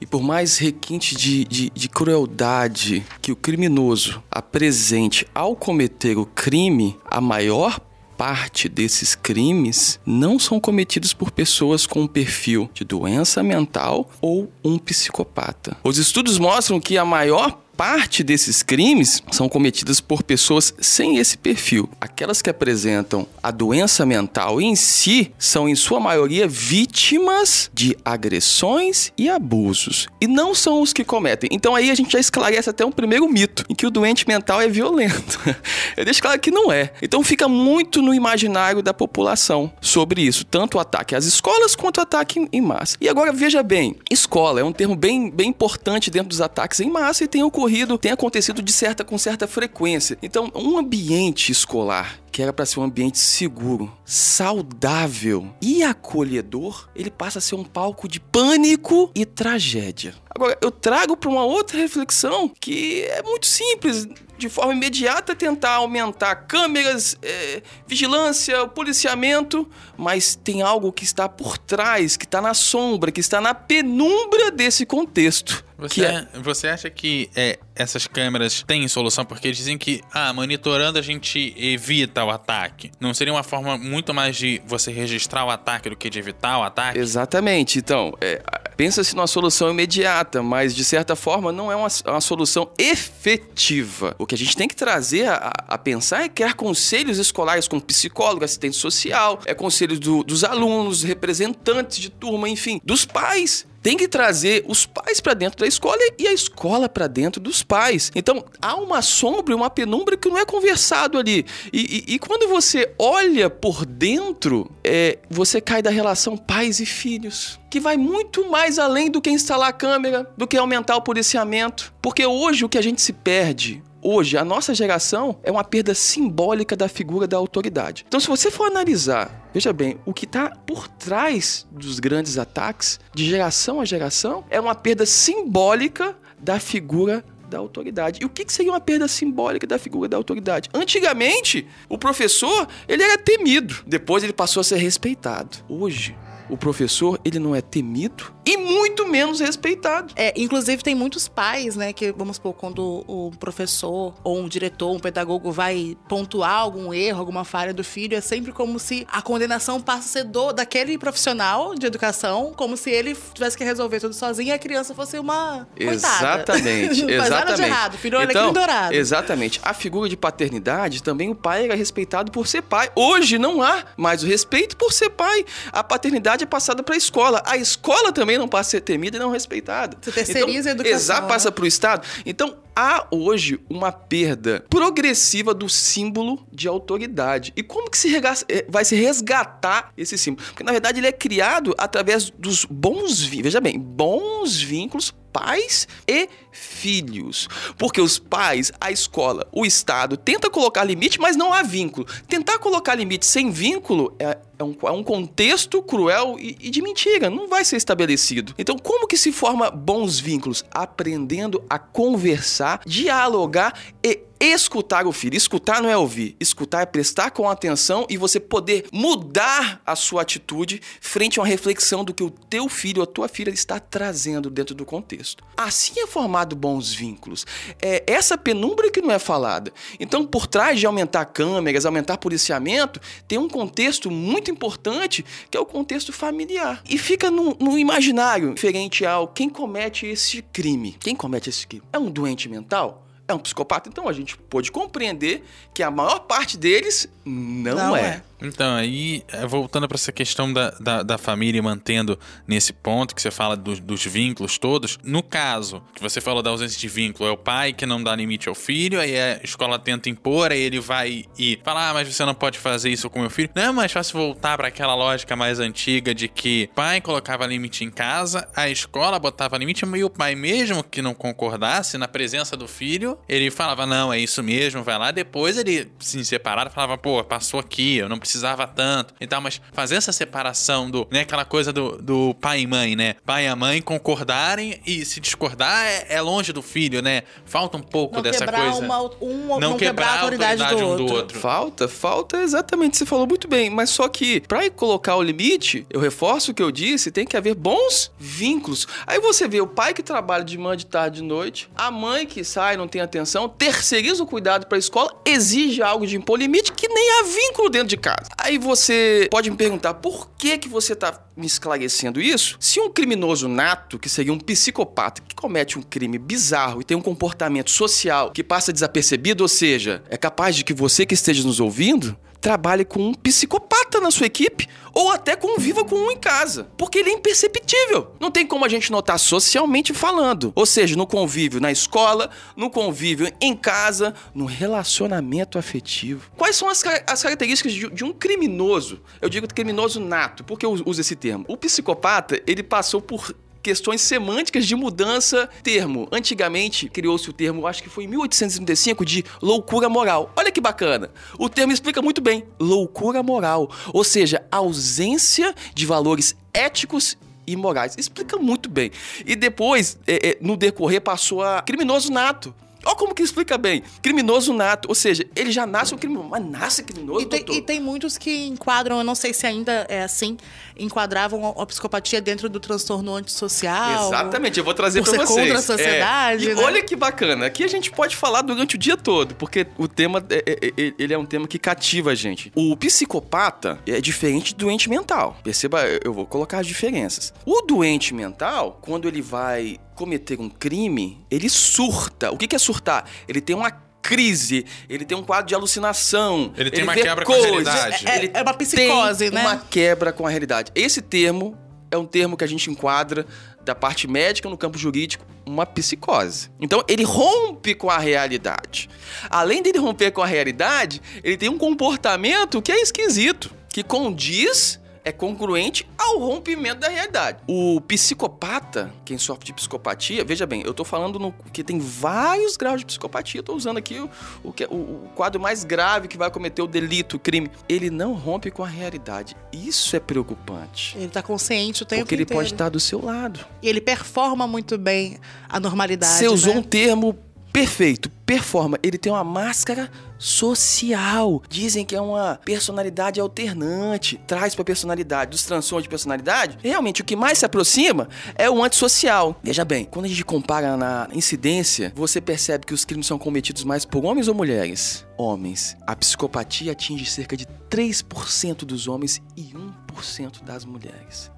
e 0.00 0.06
por 0.06 0.22
mais 0.22 0.58
requinte 0.58 1.16
de, 1.16 1.44
de, 1.44 1.70
de, 1.70 1.88
crueldade 1.88 3.04
que 3.20 3.32
o 3.32 3.36
criminoso 3.36 4.22
apresente 4.30 5.26
ao 5.34 5.56
cometer 5.56 6.16
o 6.16 6.24
crime, 6.24 6.96
a 7.04 7.20
maior 7.20 7.80
parte 8.16 8.68
desses 8.68 9.16
crimes 9.16 9.98
não 10.06 10.38
são 10.38 10.60
cometidos 10.60 11.12
por 11.12 11.32
pessoas 11.32 11.84
com 11.84 12.02
um 12.02 12.06
perfil 12.06 12.70
de 12.72 12.84
doença 12.84 13.42
mental 13.42 14.08
ou 14.20 14.52
um 14.62 14.78
psicopata. 14.78 15.76
Os 15.82 15.98
estudos 15.98 16.38
mostram 16.38 16.80
que 16.80 16.96
a 16.96 17.04
maior 17.04 17.58
parte 17.78 18.24
desses 18.24 18.60
crimes 18.60 19.22
são 19.30 19.48
cometidas 19.48 20.00
por 20.00 20.24
pessoas 20.24 20.74
sem 20.80 21.18
esse 21.18 21.38
perfil. 21.38 21.88
Aquelas 22.00 22.42
que 22.42 22.50
apresentam 22.50 23.24
a 23.40 23.52
doença 23.52 24.04
mental 24.04 24.60
em 24.60 24.74
si 24.74 25.32
são, 25.38 25.68
em 25.68 25.76
sua 25.76 26.00
maioria, 26.00 26.48
vítimas 26.48 27.70
de 27.72 27.96
agressões 28.04 29.12
e 29.16 29.28
abusos. 29.28 30.08
E 30.20 30.26
não 30.26 30.56
são 30.56 30.82
os 30.82 30.92
que 30.92 31.04
cometem. 31.04 31.48
Então 31.52 31.76
aí 31.76 31.88
a 31.88 31.94
gente 31.94 32.10
já 32.10 32.18
esclarece 32.18 32.68
até 32.68 32.84
um 32.84 32.90
primeiro 32.90 33.28
mito, 33.28 33.64
em 33.68 33.76
que 33.76 33.86
o 33.86 33.92
doente 33.92 34.26
mental 34.26 34.60
é 34.60 34.66
violento. 34.66 35.38
Eu 35.96 36.04
deixo 36.04 36.20
claro 36.20 36.40
que 36.40 36.50
não 36.50 36.72
é. 36.72 36.90
Então 37.00 37.22
fica 37.22 37.46
muito 37.46 38.02
no 38.02 38.12
imaginário 38.12 38.82
da 38.82 38.92
população 38.92 39.72
sobre 39.80 40.22
isso, 40.22 40.44
tanto 40.44 40.78
o 40.78 40.80
ataque 40.80 41.14
às 41.14 41.26
escolas 41.26 41.76
quanto 41.76 41.98
o 41.98 42.00
ataque 42.00 42.44
em 42.52 42.60
massa. 42.60 42.96
E 43.00 43.08
agora 43.08 43.32
veja 43.32 43.62
bem, 43.62 43.94
escola 44.10 44.58
é 44.58 44.64
um 44.64 44.72
termo 44.72 44.96
bem, 44.96 45.30
bem 45.30 45.50
importante 45.50 46.10
dentro 46.10 46.30
dos 46.30 46.40
ataques 46.40 46.80
em 46.80 46.90
massa 46.90 47.22
e 47.22 47.28
tem 47.28 47.44
ocorrido 47.44 47.67
ocorrido, 47.68 47.98
tem 47.98 48.10
acontecido 48.10 48.62
de 48.62 48.72
certa 48.72 49.04
com 49.04 49.18
certa 49.18 49.46
frequência. 49.46 50.18
Então, 50.22 50.50
um 50.54 50.78
ambiente 50.78 51.52
escolar 51.52 52.18
que 52.30 52.42
era 52.42 52.52
para 52.52 52.64
ser 52.64 52.78
um 52.78 52.84
ambiente 52.84 53.18
seguro, 53.18 53.92
saudável 54.04 55.52
e 55.60 55.82
acolhedor, 55.82 56.88
ele 56.94 57.10
passa 57.10 57.38
a 57.38 57.42
ser 57.42 57.56
um 57.56 57.64
palco 57.64 58.06
de 58.06 58.20
pânico 58.20 59.10
e 59.12 59.26
tragédia. 59.26 60.14
Agora, 60.30 60.56
eu 60.60 60.70
trago 60.70 61.16
para 61.16 61.28
uma 61.28 61.44
outra 61.44 61.76
reflexão 61.76 62.48
que 62.60 63.02
é 63.06 63.22
muito 63.24 63.44
simples 63.44 64.06
de 64.36 64.48
forma 64.48 64.72
imediata 64.72 65.34
tentar 65.34 65.72
aumentar 65.72 66.36
câmeras, 66.46 67.18
é, 67.22 67.60
vigilância, 67.88 68.68
policiamento, 68.68 69.68
mas 69.96 70.36
tem 70.36 70.62
algo 70.62 70.92
que 70.92 71.02
está 71.02 71.28
por 71.28 71.58
trás, 71.58 72.16
que 72.16 72.24
está 72.24 72.40
na 72.40 72.54
sombra, 72.54 73.10
que 73.10 73.20
está 73.20 73.40
na 73.40 73.52
penumbra 73.52 74.52
desse 74.52 74.86
contexto. 74.86 75.64
Você, 75.78 76.04
é... 76.04 76.26
você 76.42 76.66
acha 76.66 76.90
que 76.90 77.30
é, 77.36 77.56
essas 77.78 78.06
câmeras 78.06 78.62
têm 78.66 78.86
solução? 78.88 79.24
Porque 79.24 79.50
dizem 79.50 79.78
que, 79.78 80.02
ah, 80.12 80.32
monitorando 80.32 80.98
a 80.98 81.02
gente 81.02 81.54
evita 81.56 82.24
o 82.24 82.30
ataque. 82.30 82.90
Não 83.00 83.14
seria 83.14 83.32
uma 83.32 83.42
forma 83.42 83.78
muito 83.78 84.12
mais 84.12 84.36
de 84.36 84.60
você 84.66 84.90
registrar 84.90 85.44
o 85.44 85.50
ataque 85.50 85.88
do 85.88 85.96
que 85.96 86.10
de 86.10 86.18
evitar 86.18 86.58
o 86.58 86.62
ataque? 86.62 86.98
Exatamente. 86.98 87.78
Então, 87.78 88.12
é, 88.20 88.42
pensa-se 88.76 89.14
numa 89.14 89.26
solução 89.26 89.70
imediata, 89.70 90.42
mas 90.42 90.74
de 90.74 90.84
certa 90.84 91.16
forma 91.16 91.52
não 91.52 91.70
é 91.70 91.76
uma, 91.76 91.88
uma 92.06 92.20
solução 92.20 92.70
efetiva. 92.78 94.14
O 94.18 94.26
que 94.26 94.34
a 94.34 94.38
gente 94.38 94.56
tem 94.56 94.68
que 94.68 94.76
trazer 94.76 95.28
a, 95.28 95.52
a 95.68 95.78
pensar 95.78 96.22
é 96.22 96.28
criar 96.28 96.54
conselhos 96.54 97.18
escolares 97.18 97.68
com 97.68 97.80
psicólogo, 97.80 98.44
assistente 98.44 98.76
social, 98.76 99.40
é 99.46 99.54
conselhos 99.54 99.98
do, 99.98 100.22
dos 100.22 100.44
alunos, 100.44 101.02
representantes 101.02 101.98
de 101.98 102.10
turma, 102.10 102.48
enfim, 102.48 102.80
dos 102.84 103.04
pais 103.04 103.66
tem 103.82 103.96
que 103.96 104.08
trazer 104.08 104.64
os 104.66 104.84
pais 104.84 105.20
para 105.20 105.34
dentro 105.34 105.60
da 105.60 105.66
escola 105.66 105.96
e 106.18 106.26
a 106.26 106.32
escola 106.32 106.88
para 106.88 107.06
dentro 107.06 107.40
dos 107.40 107.62
pais. 107.68 108.10
Então 108.14 108.44
há 108.60 108.74
uma 108.76 109.02
sombra, 109.02 109.54
uma 109.54 109.68
penumbra 109.68 110.16
que 110.16 110.28
não 110.28 110.38
é 110.38 110.44
conversado 110.44 111.18
ali. 111.18 111.44
E, 111.72 112.04
e, 112.08 112.14
e 112.14 112.18
quando 112.18 112.48
você 112.48 112.92
olha 112.98 113.50
por 113.50 113.84
dentro, 113.84 114.70
é, 114.82 115.18
você 115.28 115.60
cai 115.60 115.82
da 115.82 115.90
relação 115.90 116.36
pais 116.36 116.80
e 116.80 116.86
filhos, 116.86 117.60
que 117.70 117.78
vai 117.78 117.96
muito 117.96 118.50
mais 118.50 118.78
além 118.78 119.10
do 119.10 119.20
que 119.20 119.30
instalar 119.30 119.68
a 119.68 119.72
câmera, 119.72 120.28
do 120.36 120.46
que 120.46 120.56
aumentar 120.56 120.96
o 120.96 121.02
policiamento. 121.02 121.92
Porque 122.00 122.24
hoje 122.24 122.64
o 122.64 122.68
que 122.68 122.78
a 122.78 122.82
gente 122.82 123.02
se 123.02 123.12
perde, 123.12 123.82
hoje, 124.02 124.38
a 124.38 124.44
nossa 124.44 124.74
geração 124.74 125.38
é 125.42 125.50
uma 125.50 125.64
perda 125.64 125.94
simbólica 125.94 126.76
da 126.76 126.88
figura 126.88 127.26
da 127.26 127.36
autoridade. 127.36 128.04
Então, 128.06 128.20
se 128.20 128.26
você 128.26 128.50
for 128.50 128.64
analisar, 128.64 129.48
veja 129.52 129.72
bem, 129.72 129.98
o 130.06 130.14
que 130.14 130.24
está 130.24 130.50
por 130.66 130.88
trás 130.88 131.66
dos 131.70 131.98
grandes 131.98 132.38
ataques, 132.38 132.98
de 133.14 133.28
geração 133.28 133.80
a 133.80 133.84
geração, 133.84 134.44
é 134.50 134.60
uma 134.60 134.74
perda 134.74 135.04
simbólica 135.04 136.16
da 136.38 136.60
figura 136.60 137.24
da 137.48 137.58
autoridade. 137.58 138.20
E 138.22 138.24
o 138.24 138.28
que 138.28 138.50
seria 138.52 138.72
uma 138.72 138.80
perda 138.80 139.08
simbólica 139.08 139.66
da 139.66 139.78
figura 139.78 140.08
da 140.08 140.16
autoridade? 140.16 140.68
Antigamente, 140.72 141.66
o 141.88 141.98
professor 141.98 142.68
ele 142.86 143.02
era 143.02 143.18
temido, 143.18 143.76
depois 143.86 144.22
ele 144.22 144.32
passou 144.32 144.60
a 144.60 144.64
ser 144.64 144.76
respeitado. 144.76 145.58
Hoje, 145.68 146.16
o 146.48 146.56
professor 146.56 147.20
ele 147.24 147.38
não 147.38 147.54
é 147.54 147.60
temido 147.60 148.32
e 148.48 148.56
muito 148.56 149.06
menos 149.06 149.40
respeitado. 149.40 150.14
É, 150.16 150.32
inclusive 150.34 150.82
tem 150.82 150.94
muitos 150.94 151.28
pais, 151.28 151.76
né, 151.76 151.92
que 151.92 152.10
vamos 152.12 152.36
supor, 152.36 152.54
quando 152.54 153.04
o 153.06 153.30
professor 153.38 154.14
ou 154.24 154.38
um 154.38 154.48
diretor, 154.48 154.90
um 154.90 154.98
pedagogo 154.98 155.52
vai 155.52 155.98
pontuar 156.08 156.52
algum 156.52 156.94
erro, 156.94 157.20
alguma 157.20 157.44
falha 157.44 157.74
do 157.74 157.84
filho, 157.84 158.16
é 158.16 158.22
sempre 158.22 158.50
como 158.50 158.78
se 158.78 159.06
a 159.12 159.20
condenação 159.20 159.78
passa 159.82 159.98
a 159.98 160.02
ser 160.02 160.24
do, 160.24 160.50
daquele 160.52 160.96
profissional 160.96 161.74
de 161.74 161.86
educação, 161.86 162.54
como 162.56 162.74
se 162.74 162.90
ele 162.90 163.14
tivesse 163.34 163.54
que 163.54 163.62
resolver 163.62 164.00
tudo 164.00 164.14
sozinho 164.14 164.48
e 164.48 164.52
a 164.52 164.58
criança 164.58 164.94
fosse 164.94 165.18
uma 165.18 165.68
coitada. 165.76 165.94
Exatamente, 165.94 167.02
Não 167.04 167.18
faz 167.18 167.30
nada 167.30 167.44
de 167.44 167.52
exatamente. 167.52 167.62
errado, 167.62 167.94
o 167.94 167.98
filho 167.98 168.18
olha 168.18 168.30
então, 168.30 168.48
aquele 168.48 168.54
dourado. 168.54 168.94
Exatamente. 168.94 169.60
A 169.62 169.74
figura 169.74 170.08
de 170.08 170.16
paternidade, 170.16 171.02
também 171.02 171.28
o 171.28 171.34
pai 171.34 171.64
era 171.64 171.74
respeitado 171.74 172.32
por 172.32 172.46
ser 172.46 172.62
pai. 172.62 172.90
Hoje 172.94 173.36
não 173.36 173.60
há 173.60 173.84
mais 173.94 174.22
o 174.22 174.26
respeito 174.26 174.74
por 174.74 174.90
ser 174.90 175.10
pai. 175.10 175.44
A 175.70 175.84
paternidade 175.84 176.44
é 176.44 176.46
passada 176.46 176.82
para 176.82 176.94
a 176.94 176.98
escola. 176.98 177.42
A 177.44 177.58
escola 177.58 178.10
também 178.10 178.37
não 178.38 178.48
passa 178.48 178.68
a 178.68 178.70
ser 178.72 178.80
temida 178.80 179.16
e 179.16 179.20
não 179.20 179.30
respeitada. 179.30 179.96
Você 180.00 180.12
terceiriza 180.12 180.70
a 180.70 180.72
educação, 180.72 180.96
Exato, 180.96 181.28
passa 181.28 181.52
para 181.52 181.64
o 181.64 181.66
Estado. 181.66 182.06
Então, 182.24 182.56
há 182.78 183.08
hoje 183.10 183.58
uma 183.68 183.90
perda 183.90 184.64
progressiva 184.70 185.52
do 185.52 185.68
símbolo 185.68 186.46
de 186.52 186.68
autoridade. 186.68 187.52
E 187.56 187.62
como 187.62 187.90
que 187.90 187.98
se 187.98 188.14
eh, 188.16 188.66
vai 188.68 188.84
se 188.84 188.94
resgatar 188.94 189.92
esse 189.96 190.16
símbolo? 190.16 190.46
Porque, 190.46 190.62
na 190.62 190.70
verdade, 190.70 191.00
ele 191.00 191.08
é 191.08 191.12
criado 191.12 191.74
através 191.76 192.30
dos 192.30 192.64
bons 192.64 193.18
vínculos. 193.18 193.42
Veja 193.42 193.60
bem, 193.60 193.76
bons 193.76 194.62
vínculos 194.62 195.12
pais 195.32 195.86
e 196.06 196.28
filhos. 196.50 197.48
Porque 197.76 198.00
os 198.00 198.18
pais, 198.18 198.72
a 198.80 198.90
escola, 198.90 199.46
o 199.52 199.64
Estado 199.64 200.16
tenta 200.16 200.50
colocar 200.50 200.84
limite, 200.84 201.20
mas 201.20 201.36
não 201.36 201.52
há 201.52 201.62
vínculo. 201.62 202.06
Tentar 202.26 202.58
colocar 202.58 202.94
limite 202.94 203.26
sem 203.26 203.50
vínculo 203.50 204.14
é, 204.18 204.38
é 204.58 204.64
um, 204.64 204.76
é 204.82 204.90
um 204.90 205.04
contexto 205.04 205.82
cruel 205.82 206.36
e, 206.38 206.56
e 206.60 206.70
de 206.70 206.82
mentira, 206.82 207.30
não 207.30 207.46
vai 207.46 207.64
ser 207.64 207.76
estabelecido. 207.76 208.54
Então, 208.58 208.76
como 208.76 209.06
que 209.06 209.16
se 209.16 209.30
forma 209.30 209.70
bons 209.70 210.18
vínculos? 210.18 210.64
Aprendendo 210.70 211.62
a 211.70 211.78
conversar, 211.78 212.67
dialogar 212.84 213.72
e 214.02 214.20
escutar 214.40 215.06
o 215.06 215.12
filho. 215.12 215.36
Escutar 215.36 215.82
não 215.82 215.88
é 215.88 215.96
ouvir, 215.96 216.36
escutar 216.38 216.82
é 216.82 216.86
prestar 216.86 217.30
com 217.30 217.48
atenção 217.48 218.06
e 218.08 218.16
você 218.16 218.38
poder 218.38 218.86
mudar 218.92 219.80
a 219.84 219.96
sua 219.96 220.22
atitude 220.22 220.80
frente 221.00 221.38
a 221.38 221.42
uma 221.42 221.48
reflexão 221.48 222.04
do 222.04 222.14
que 222.14 222.22
o 222.22 222.30
teu 222.30 222.68
filho 222.68 222.98
ou 222.98 223.04
a 223.04 223.06
tua 223.06 223.28
filha 223.28 223.50
está 223.50 223.78
trazendo 223.78 224.50
dentro 224.50 224.74
do 224.74 224.84
contexto. 224.84 225.44
Assim 225.56 226.00
é 226.00 226.06
formado 226.06 226.54
bons 226.54 226.92
vínculos. 226.92 227.46
É 227.80 228.02
essa 228.06 228.36
penumbra 228.38 228.90
que 228.90 229.00
não 229.00 229.10
é 229.10 229.18
falada. 229.18 229.72
Então, 229.98 230.26
por 230.26 230.46
trás 230.46 230.78
de 230.78 230.86
aumentar 230.86 231.24
câmeras, 231.26 231.86
aumentar 231.86 232.18
policiamento, 232.18 233.00
tem 233.26 233.38
um 233.38 233.48
contexto 233.48 234.10
muito 234.10 234.50
importante 234.50 235.24
que 235.50 235.56
é 235.56 235.60
o 235.60 235.66
contexto 235.66 236.12
familiar. 236.12 236.82
E 236.88 236.98
fica 236.98 237.30
no, 237.30 237.56
imaginário 237.78 238.54
diferente 238.54 239.04
ao 239.04 239.28
quem 239.28 239.48
comete 239.48 240.06
esse 240.06 240.42
crime. 240.42 240.96
Quem 241.00 241.14
comete 241.14 241.48
esse 241.48 241.66
crime? 241.66 241.84
É 241.92 241.98
um 241.98 242.10
doente 242.10 242.48
mental? 242.48 243.07
É 243.28 243.34
um 243.34 243.38
psicopata? 243.38 243.88
Então 243.90 244.08
a 244.08 244.12
gente 244.12 244.36
pôde 244.36 244.72
compreender 244.72 245.44
que 245.74 245.82
a 245.82 245.90
maior 245.90 246.20
parte 246.20 246.56
deles 246.56 247.06
não, 247.24 247.76
Não 247.76 247.96
é. 247.96 248.00
é. 248.00 248.22
Então, 248.40 248.76
aí, 248.76 249.22
é, 249.32 249.46
voltando 249.46 249.88
para 249.88 249.96
essa 249.96 250.12
questão 250.12 250.52
da, 250.52 250.70
da, 250.78 251.02
da 251.02 251.18
família 251.18 251.58
e 251.58 251.62
mantendo 251.62 252.18
nesse 252.46 252.72
ponto 252.72 253.14
que 253.14 253.20
você 253.20 253.30
fala 253.30 253.56
dos, 253.56 253.80
dos 253.80 254.04
vínculos 254.04 254.58
todos, 254.58 254.98
no 255.02 255.22
caso 255.22 255.82
que 255.94 256.02
você 256.02 256.20
falou 256.20 256.42
da 256.42 256.50
ausência 256.50 256.78
de 256.78 256.88
vínculo, 256.88 257.28
é 257.28 257.32
o 257.32 257.36
pai 257.36 257.72
que 257.72 257.84
não 257.84 258.02
dá 258.02 258.14
limite 258.14 258.48
ao 258.48 258.54
filho, 258.54 259.00
aí 259.00 259.18
a 259.18 259.40
escola 259.42 259.78
tenta 259.78 260.08
impor, 260.08 260.52
aí 260.52 260.60
ele 260.60 260.80
vai 260.80 261.24
e 261.38 261.58
fala, 261.64 261.90
ah, 261.90 261.94
mas 261.94 262.14
você 262.14 262.24
não 262.24 262.34
pode 262.34 262.58
fazer 262.58 262.90
isso 262.90 263.10
com 263.10 263.20
meu 263.20 263.30
filho. 263.30 263.50
Não 263.54 263.62
é 263.62 263.72
mais 263.72 263.92
fácil 263.92 264.18
voltar 264.18 264.56
para 264.56 264.68
aquela 264.68 264.94
lógica 264.94 265.34
mais 265.34 265.58
antiga 265.60 266.14
de 266.14 266.28
que 266.28 266.68
o 266.72 266.74
pai 266.74 267.00
colocava 267.00 267.46
limite 267.46 267.84
em 267.84 267.90
casa, 267.90 268.48
a 268.54 268.68
escola 268.68 269.18
botava 269.18 269.56
limite, 269.58 269.84
e 269.84 270.04
o 270.04 270.10
pai, 270.10 270.34
mesmo 270.34 270.84
que 270.84 271.02
não 271.02 271.14
concordasse, 271.14 271.98
na 271.98 272.06
presença 272.06 272.56
do 272.56 272.68
filho, 272.68 273.18
ele 273.28 273.50
falava, 273.50 273.86
não, 273.86 274.12
é 274.12 274.18
isso 274.18 274.42
mesmo, 274.42 274.82
vai 274.82 274.98
lá. 274.98 275.10
Depois 275.10 275.56
ele 275.58 275.90
se 275.98 276.24
separava, 276.24 276.70
falava, 276.70 276.98
pô, 276.98 277.22
passou 277.24 277.58
aqui, 277.58 277.96
eu 277.96 278.08
não 278.08 278.18
precisava 278.28 278.66
tanto 278.66 279.14
e 279.18 279.26
tal, 279.26 279.40
mas 279.40 279.58
fazer 279.72 279.96
essa 279.96 280.12
separação 280.12 280.90
do, 280.90 281.08
né, 281.10 281.20
aquela 281.20 281.46
coisa 281.46 281.72
do, 281.72 281.96
do 281.96 282.34
pai 282.34 282.60
e 282.60 282.66
mãe, 282.66 282.94
né? 282.94 283.16
Pai 283.24 283.46
e 283.46 283.48
a 283.48 283.56
mãe 283.56 283.80
concordarem 283.80 284.80
e 284.86 285.04
se 285.06 285.18
discordar 285.18 285.86
é, 285.86 286.06
é 286.10 286.20
longe 286.20 286.52
do 286.52 286.60
filho, 286.60 287.00
né? 287.00 287.22
Falta 287.46 287.78
um 287.78 287.82
pouco 287.82 288.16
Não 288.16 288.22
dessa 288.22 288.44
quebrar 288.44 288.64
coisa. 288.64 288.84
uma, 288.84 289.02
um, 289.22 289.58
não, 289.58 289.76
quebrar, 289.78 290.08
a 290.08 290.20
autoridade, 290.20 290.62
do, 290.62 290.76
um 290.76 291.12
outro. 291.12 291.40
Falta, 291.40 291.88
falta 291.88 292.42
exatamente, 292.42 292.98
você 292.98 293.06
falou 293.06 293.26
muito 293.26 293.48
bem, 293.48 293.70
mas 293.70 293.88
só 293.88 294.08
que 294.08 294.40
para 294.42 294.68
colocar 294.70 295.16
o 295.16 295.22
limite, 295.22 295.86
eu 295.88 296.00
reforço 296.00 296.50
o 296.50 296.54
que 296.54 296.62
eu 296.62 296.70
disse, 296.70 297.10
tem 297.10 297.24
que 297.24 297.36
haver 297.36 297.54
bons 297.54 298.10
vínculos. 298.18 298.86
Aí 299.06 299.18
você 299.20 299.48
vê 299.48 299.60
o 299.60 299.66
pai 299.66 299.94
que 299.94 300.02
trabalha 300.02 300.44
de 300.44 300.58
manhã, 300.58 300.76
de 300.76 300.84
tarde, 300.84 301.16
de 301.16 301.22
noite, 301.22 301.70
a 301.74 301.90
mãe 301.90 302.26
que 302.26 302.44
sai, 302.44 302.76
não 302.76 302.86
tem 302.86 303.00
atenção, 303.00 303.48
terceiriza 303.48 304.22
o 304.22 304.26
cuidado 304.26 304.66
para 304.66 304.76
a 304.76 304.78
escola, 304.78 305.14
exige 305.24 305.82
algo 305.82 306.06
de 306.06 306.16
impor 306.16 306.38
limite 306.38 306.72
que 306.72 306.88
nem 306.88 307.10
há 307.12 307.22
vínculo 307.22 307.70
dentro 307.70 307.88
de 307.88 307.96
casa. 307.96 308.17
Aí 308.36 308.58
você 308.58 309.28
pode 309.30 309.50
me 309.50 309.56
perguntar, 309.56 309.94
por 309.94 310.30
que 310.38 310.58
que 310.58 310.68
você 310.68 310.94
tá 310.94 311.20
me 311.36 311.46
esclarecendo 311.46 312.20
isso? 312.20 312.56
Se 312.60 312.80
um 312.80 312.90
criminoso 312.90 313.48
nato, 313.48 313.98
que 313.98 314.08
seria 314.08 314.32
um 314.32 314.38
psicopata, 314.38 315.22
que 315.26 315.34
comete 315.34 315.78
um 315.78 315.82
crime 315.82 316.18
bizarro 316.18 316.80
e 316.80 316.84
tem 316.84 316.96
um 316.96 317.02
comportamento 317.02 317.70
social 317.70 318.30
que 318.32 318.42
passa 318.42 318.72
desapercebido, 318.72 319.42
ou 319.44 319.48
seja, 319.48 320.02
é 320.08 320.16
capaz 320.16 320.56
de 320.56 320.64
que 320.64 320.72
você 320.72 321.04
que 321.04 321.14
esteja 321.14 321.42
nos 321.44 321.60
ouvindo 321.60 322.16
trabalhe 322.40 322.84
com 322.84 323.00
um 323.00 323.14
psicopata 323.14 324.00
na 324.00 324.10
sua 324.10 324.26
equipe 324.26 324.68
ou 324.94 325.10
até 325.10 325.36
conviva 325.36 325.84
com 325.84 325.94
um 325.94 326.10
em 326.10 326.16
casa, 326.16 326.68
porque 326.76 326.98
ele 326.98 327.10
é 327.10 327.12
imperceptível. 327.12 328.12
Não 328.18 328.30
tem 328.30 328.46
como 328.46 328.64
a 328.64 328.68
gente 328.68 328.90
notar 328.90 329.18
socialmente 329.18 329.94
falando, 329.94 330.52
ou 330.54 330.66
seja, 330.66 330.96
no 330.96 331.06
convívio 331.06 331.60
na 331.60 331.70
escola, 331.70 332.30
no 332.56 332.70
convívio 332.70 333.32
em 333.40 333.54
casa, 333.54 334.14
no 334.34 334.44
relacionamento 334.44 335.58
afetivo. 335.58 336.30
Quais 336.36 336.56
são 336.56 336.68
as, 336.68 336.82
as 337.06 337.22
características 337.22 337.72
de, 337.72 337.90
de 337.90 338.04
um 338.04 338.12
criminoso? 338.12 339.00
Eu 339.20 339.28
digo 339.28 339.46
criminoso 339.46 340.00
nato, 340.00 340.42
porque 340.44 340.66
eu 340.66 340.72
uso 340.84 341.00
esse 341.00 341.14
termo. 341.14 341.44
O 341.48 341.56
psicopata, 341.56 342.40
ele 342.46 342.62
passou 342.62 343.00
por 343.00 343.32
questões 343.62 344.00
semânticas 344.00 344.66
de 344.66 344.74
mudança 344.74 345.48
termo. 345.62 346.08
Antigamente 346.10 346.88
criou-se 346.88 347.28
o 347.28 347.32
termo, 347.32 347.66
acho 347.66 347.82
que 347.82 347.88
foi 347.88 348.04
em 348.04 348.08
1835, 348.08 349.04
de 349.04 349.24
loucura 349.42 349.88
moral. 349.88 350.32
Olha 350.36 350.50
que 350.50 350.60
bacana. 350.60 351.10
O 351.38 351.48
termo 351.48 351.72
explica 351.72 352.00
muito 352.02 352.20
bem. 352.20 352.44
Loucura 352.58 353.22
moral, 353.22 353.70
ou 353.92 354.04
seja, 354.04 354.44
ausência 354.50 355.54
de 355.74 355.86
valores 355.86 356.36
éticos 356.52 357.16
e 357.46 357.56
morais. 357.56 357.94
Explica 357.96 358.36
muito 358.36 358.68
bem. 358.68 358.90
E 359.24 359.34
depois, 359.34 359.98
é, 360.06 360.30
é, 360.30 360.38
no 360.40 360.56
decorrer, 360.56 361.00
passou 361.00 361.42
a 361.42 361.62
criminoso 361.62 362.12
nato. 362.12 362.54
Olha 362.84 362.96
como 362.96 363.14
que 363.14 363.22
explica 363.22 363.58
bem. 363.58 363.82
Criminoso 364.00 364.52
nato. 364.52 364.88
Ou 364.88 364.94
seja, 364.94 365.26
ele 365.34 365.50
já 365.50 365.66
nasce 365.66 365.94
um 365.94 365.98
criminoso. 365.98 366.28
Mas 366.28 366.44
nasce 366.44 366.82
criminoso, 366.82 367.20
E 367.22 367.26
tem, 367.26 367.38
doutor? 367.40 367.56
e 367.56 367.62
tem 367.62 367.80
muitos 367.80 368.16
que 368.16 368.46
enquadram, 368.46 368.98
eu 368.98 369.04
não 369.04 369.14
sei 369.14 369.32
se 369.34 369.46
ainda 369.46 369.86
é 369.88 370.02
assim, 370.02 370.36
enquadravam 370.78 371.54
a, 371.58 371.66
psicopatia 371.66 372.20
dentro 372.20 372.48
do 372.48 372.60
transtorno 372.60 373.14
antissocial. 373.14 374.06
Exatamente, 374.08 374.58
eu 374.58 374.64
vou 374.64 374.74
trazer 374.74 375.04
ser 375.04 375.16
vocês. 375.16 375.28
contra 375.28 375.58
a 375.58 375.62
sociedade, 375.62 376.50
É. 376.50 376.54
Né? 376.54 376.62
olha 376.62 376.82
que 376.82 376.94
bacana, 376.96 377.46
aqui 377.46 377.64
a 377.64 377.68
gente 377.68 377.90
pode 377.90 378.16
falar 378.16 378.42
durante 378.42 378.76
o 378.76 378.78
dia 378.78 378.96
todo, 378.96 379.34
porque 379.34 379.66
o 379.76 379.88
tema 379.88 380.24
é, 380.30 380.42
é- 380.46 380.66
é- 380.86 380.94
ele 380.98 381.12
é 381.12 381.18
um 381.18 381.26
tema 381.26 381.46
que 381.48 381.58
cativa 381.58 382.10
a 382.12 382.14
gente. 382.14 382.52
O 382.54 382.76
psicopata 382.76 383.80
é 383.86 384.00
diferente 384.00 384.54
do 384.54 384.58
doente 384.66 384.88
mental. 384.88 385.36
Perceba, 385.42 385.82
eu 386.04 386.12
vou 386.12 386.26
colocar 386.26 386.58
as 386.60 386.66
diferenças. 386.66 387.32
O 387.44 387.62
doente 387.62 388.12
mental, 388.14 388.78
quando 388.82 389.08
ele 389.08 389.22
vai 389.22 389.78
cometer 389.98 390.40
um 390.40 390.48
crime, 390.48 391.18
ele 391.28 391.48
surta. 391.48 392.30
O 392.30 392.36
que 392.38 392.46
que 392.46 392.54
é 392.54 392.58
surtar? 392.58 393.04
Ele 393.26 393.40
tem 393.40 393.56
uma 393.56 393.70
crise, 394.00 394.64
ele 394.88 395.04
tem 395.04 395.18
um 395.18 395.24
quadro 395.24 395.46
de 395.48 395.54
alucinação. 395.56 396.52
Ele 396.56 396.70
tem 396.70 396.84
uma 396.84 396.94
vê 396.94 397.02
quebra 397.02 397.24
com 397.24 397.32
a 397.32 397.36
realidade. 397.36 398.08
É- 398.08 398.16
Ele 398.18 398.30
é 398.32 398.42
uma 398.42 398.54
psicose, 398.54 399.24
tem 399.24 399.30
né? 399.32 399.40
Uma 399.42 399.56
quebra 399.58 400.12
com 400.12 400.24
a 400.24 400.30
realidade. 400.30 400.70
Esse 400.74 401.02
termo 401.02 401.58
é 401.90 401.96
um 401.98 402.06
termo 402.06 402.36
que 402.36 402.44
a 402.44 402.46
gente 402.46 402.70
enquadra 402.70 403.26
da 403.64 403.74
parte 403.74 404.06
médica 404.06 404.48
no 404.48 404.56
campo 404.56 404.78
jurídico, 404.78 405.26
uma 405.44 405.66
psicose. 405.66 406.48
Então, 406.60 406.82
ele 406.86 407.02
rompe 407.02 407.74
com 407.74 407.90
a 407.90 407.98
realidade. 407.98 408.88
Além 409.28 409.62
dele 409.62 409.78
romper 409.78 410.12
com 410.12 410.22
a 410.22 410.26
realidade, 410.26 411.02
ele 411.24 411.36
tem 411.36 411.48
um 411.48 411.58
comportamento 411.58 412.62
que 412.62 412.70
é 412.70 412.80
esquisito, 412.80 413.50
que 413.68 413.82
condiz 413.82 414.78
é 415.08 415.12
congruente 415.12 415.88
ao 415.98 416.18
rompimento 416.18 416.80
da 416.80 416.88
realidade. 416.88 417.38
O 417.46 417.80
psicopata, 417.82 418.92
quem 419.04 419.18
sofre 419.18 419.46
de 419.46 419.52
psicopatia, 419.52 420.24
veja 420.24 420.46
bem, 420.46 420.62
eu 420.64 420.74
tô 420.74 420.84
falando 420.84 421.18
no, 421.18 421.32
que 421.52 421.62
tem 421.64 421.78
vários 421.78 422.56
graus 422.56 422.80
de 422.80 422.86
psicopatia, 422.86 423.38
eu 423.40 423.42
tô 423.42 423.54
usando 423.54 423.76
aqui 423.78 423.98
o, 424.00 424.10
o- 424.44 424.48
o 424.74 425.08
quadro 425.14 425.40
mais 425.40 425.64
grave 425.64 426.08
que 426.08 426.16
vai 426.18 426.30
cometer 426.30 426.62
o 426.62 426.66
delito, 426.66 427.16
o 427.16 427.18
crime. 427.18 427.50
Ele 427.68 427.90
não 427.90 428.12
rompe 428.14 428.50
com 428.50 428.62
a 428.64 428.68
realidade. 428.68 429.36
Isso 429.52 429.94
é 429.96 430.00
preocupante. 430.00 430.96
Ele 430.98 431.08
tá 431.08 431.22
consciente 431.22 431.82
o 431.82 431.86
tempo 431.86 432.02
Porque 432.02 432.14
ele 432.14 432.22
inteiro. 432.22 432.38
pode 432.40 432.52
estar 432.52 432.68
do 432.68 432.80
seu 432.80 433.04
lado. 433.04 433.40
E 433.62 433.68
ele 433.68 433.80
performa 433.80 434.46
muito 434.46 434.76
bem 434.78 435.18
a 435.48 435.58
normalidade. 435.60 436.12
Você 436.18 436.28
usou 436.28 436.54
né? 436.54 436.60
um 436.60 436.62
termo 436.62 437.16
perfeito. 437.52 438.10
performa, 438.24 438.78
ele 438.82 438.98
tem 438.98 439.10
uma 439.10 439.24
máscara 439.24 439.90
social. 440.18 441.42
Dizem 441.48 441.84
que 441.84 441.94
é 441.94 442.00
uma 442.00 442.40
personalidade 442.44 443.20
alternante, 443.20 444.20
traz 444.26 444.54
para 444.54 444.62
a 444.62 444.66
personalidade 444.66 445.30
dos 445.30 445.44
transtornos 445.44 445.84
de 445.84 445.88
personalidade. 445.88 446.58
Realmente 446.62 447.02
o 447.02 447.04
que 447.04 447.16
mais 447.16 447.38
se 447.38 447.46
aproxima 447.46 448.08
é 448.34 448.50
o 448.50 448.62
antissocial. 448.62 449.38
Veja 449.42 449.64
bem, 449.64 449.84
quando 449.84 450.06
a 450.06 450.08
gente 450.08 450.24
compara 450.24 450.76
na 450.76 451.08
incidência, 451.12 451.92
você 451.94 452.20
percebe 452.20 452.66
que 452.66 452.74
os 452.74 452.84
crimes 452.84 453.06
são 453.06 453.18
cometidos 453.18 453.64
mais 453.64 453.84
por 453.84 454.04
homens 454.04 454.28
ou 454.28 454.34
mulheres? 454.34 455.06
Homens. 455.16 455.76
A 455.86 455.94
psicopatia 455.94 456.72
atinge 456.72 457.06
cerca 457.06 457.36
de 457.36 457.46
3% 457.70 458.64
dos 458.64 458.88
homens 458.88 459.22
e 459.36 459.52
1% 459.92 460.42
das 460.42 460.64
mulheres. 460.64 461.30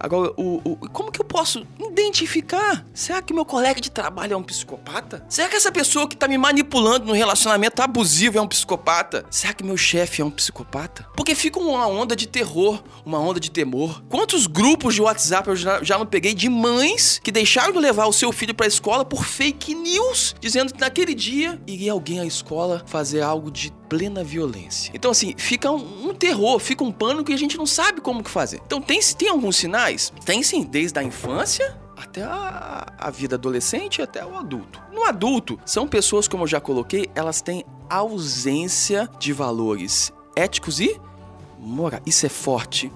Agora, 0.00 0.32
o, 0.36 0.60
o, 0.64 0.76
como 0.90 1.10
que 1.10 1.20
eu 1.20 1.24
posso 1.28 1.66
identificar? 1.78 2.84
Será 2.94 3.20
que 3.20 3.34
meu 3.34 3.44
colega 3.44 3.80
de 3.80 3.90
trabalho 3.90 4.32
é 4.32 4.36
um 4.36 4.42
psicopata? 4.42 5.24
Será 5.28 5.48
que 5.48 5.56
essa 5.56 5.70
pessoa 5.70 6.08
que 6.08 6.16
tá 6.16 6.26
me 6.26 6.38
manipulando 6.38 7.06
no 7.06 7.12
relacionamento 7.12 7.80
abusivo 7.82 8.38
é 8.38 8.40
um 8.40 8.48
psicopata? 8.48 9.24
Será 9.30 9.52
que 9.52 9.62
meu 9.62 9.76
chefe 9.76 10.22
é 10.22 10.24
um 10.24 10.30
psicopata? 10.30 11.06
Porque 11.14 11.34
fica 11.34 11.60
uma 11.60 11.86
onda 11.86 12.16
de 12.16 12.26
terror, 12.26 12.82
uma 13.04 13.20
onda 13.20 13.38
de 13.38 13.50
temor. 13.50 14.02
Quantos 14.08 14.46
grupos 14.46 14.94
de 14.94 15.02
WhatsApp 15.02 15.48
eu 15.48 15.56
já, 15.56 15.82
já 15.84 15.98
não 15.98 16.06
peguei 16.06 16.34
de 16.34 16.48
mães 16.48 17.20
que 17.22 17.30
deixaram 17.30 17.72
de 17.72 17.78
levar 17.78 18.06
o 18.06 18.12
seu 18.12 18.32
filho 18.32 18.54
pra 18.54 18.66
escola 18.66 19.04
por 19.04 19.24
fake 19.24 19.74
news, 19.74 20.34
dizendo 20.40 20.72
que 20.72 20.80
naquele 20.80 21.14
dia 21.14 21.60
iria 21.66 21.92
alguém 21.92 22.20
à 22.20 22.24
escola 22.26 22.82
fazer 22.86 23.20
algo 23.20 23.50
de 23.50 23.70
plena 23.88 24.22
violência. 24.22 24.90
Então, 24.94 25.10
assim, 25.10 25.34
fica 25.36 25.70
um, 25.70 26.08
um 26.08 26.14
terror, 26.14 26.58
fica 26.58 26.84
um 26.84 26.92
pânico 26.92 27.30
e 27.30 27.34
a 27.34 27.38
gente 27.38 27.56
não 27.56 27.64
sabe 27.66 28.00
como 28.00 28.22
que 28.22 28.30
fazer. 28.30 28.60
Então, 28.66 28.80
tem, 28.80 29.00
tem 29.00 29.28
alguns 29.28 29.56
sinais? 29.56 30.12
Tem 30.24 30.42
sim, 30.42 30.62
desde 30.62 30.98
a 30.98 31.02
infância 31.02 31.17
até 31.96 32.22
a, 32.22 32.86
a 32.96 33.10
vida 33.10 33.36
adolescente 33.36 34.00
até 34.00 34.24
o 34.24 34.36
adulto. 34.36 34.80
No 34.92 35.04
adulto, 35.04 35.58
são 35.64 35.88
pessoas, 35.88 36.28
como 36.28 36.44
eu 36.44 36.46
já 36.46 36.60
coloquei, 36.60 37.10
elas 37.14 37.40
têm 37.40 37.64
ausência 37.90 39.08
de 39.18 39.32
valores 39.32 40.12
éticos 40.36 40.80
e 40.80 41.00
morais. 41.58 42.02
Isso 42.06 42.26
é 42.26 42.28
forte. 42.28 42.92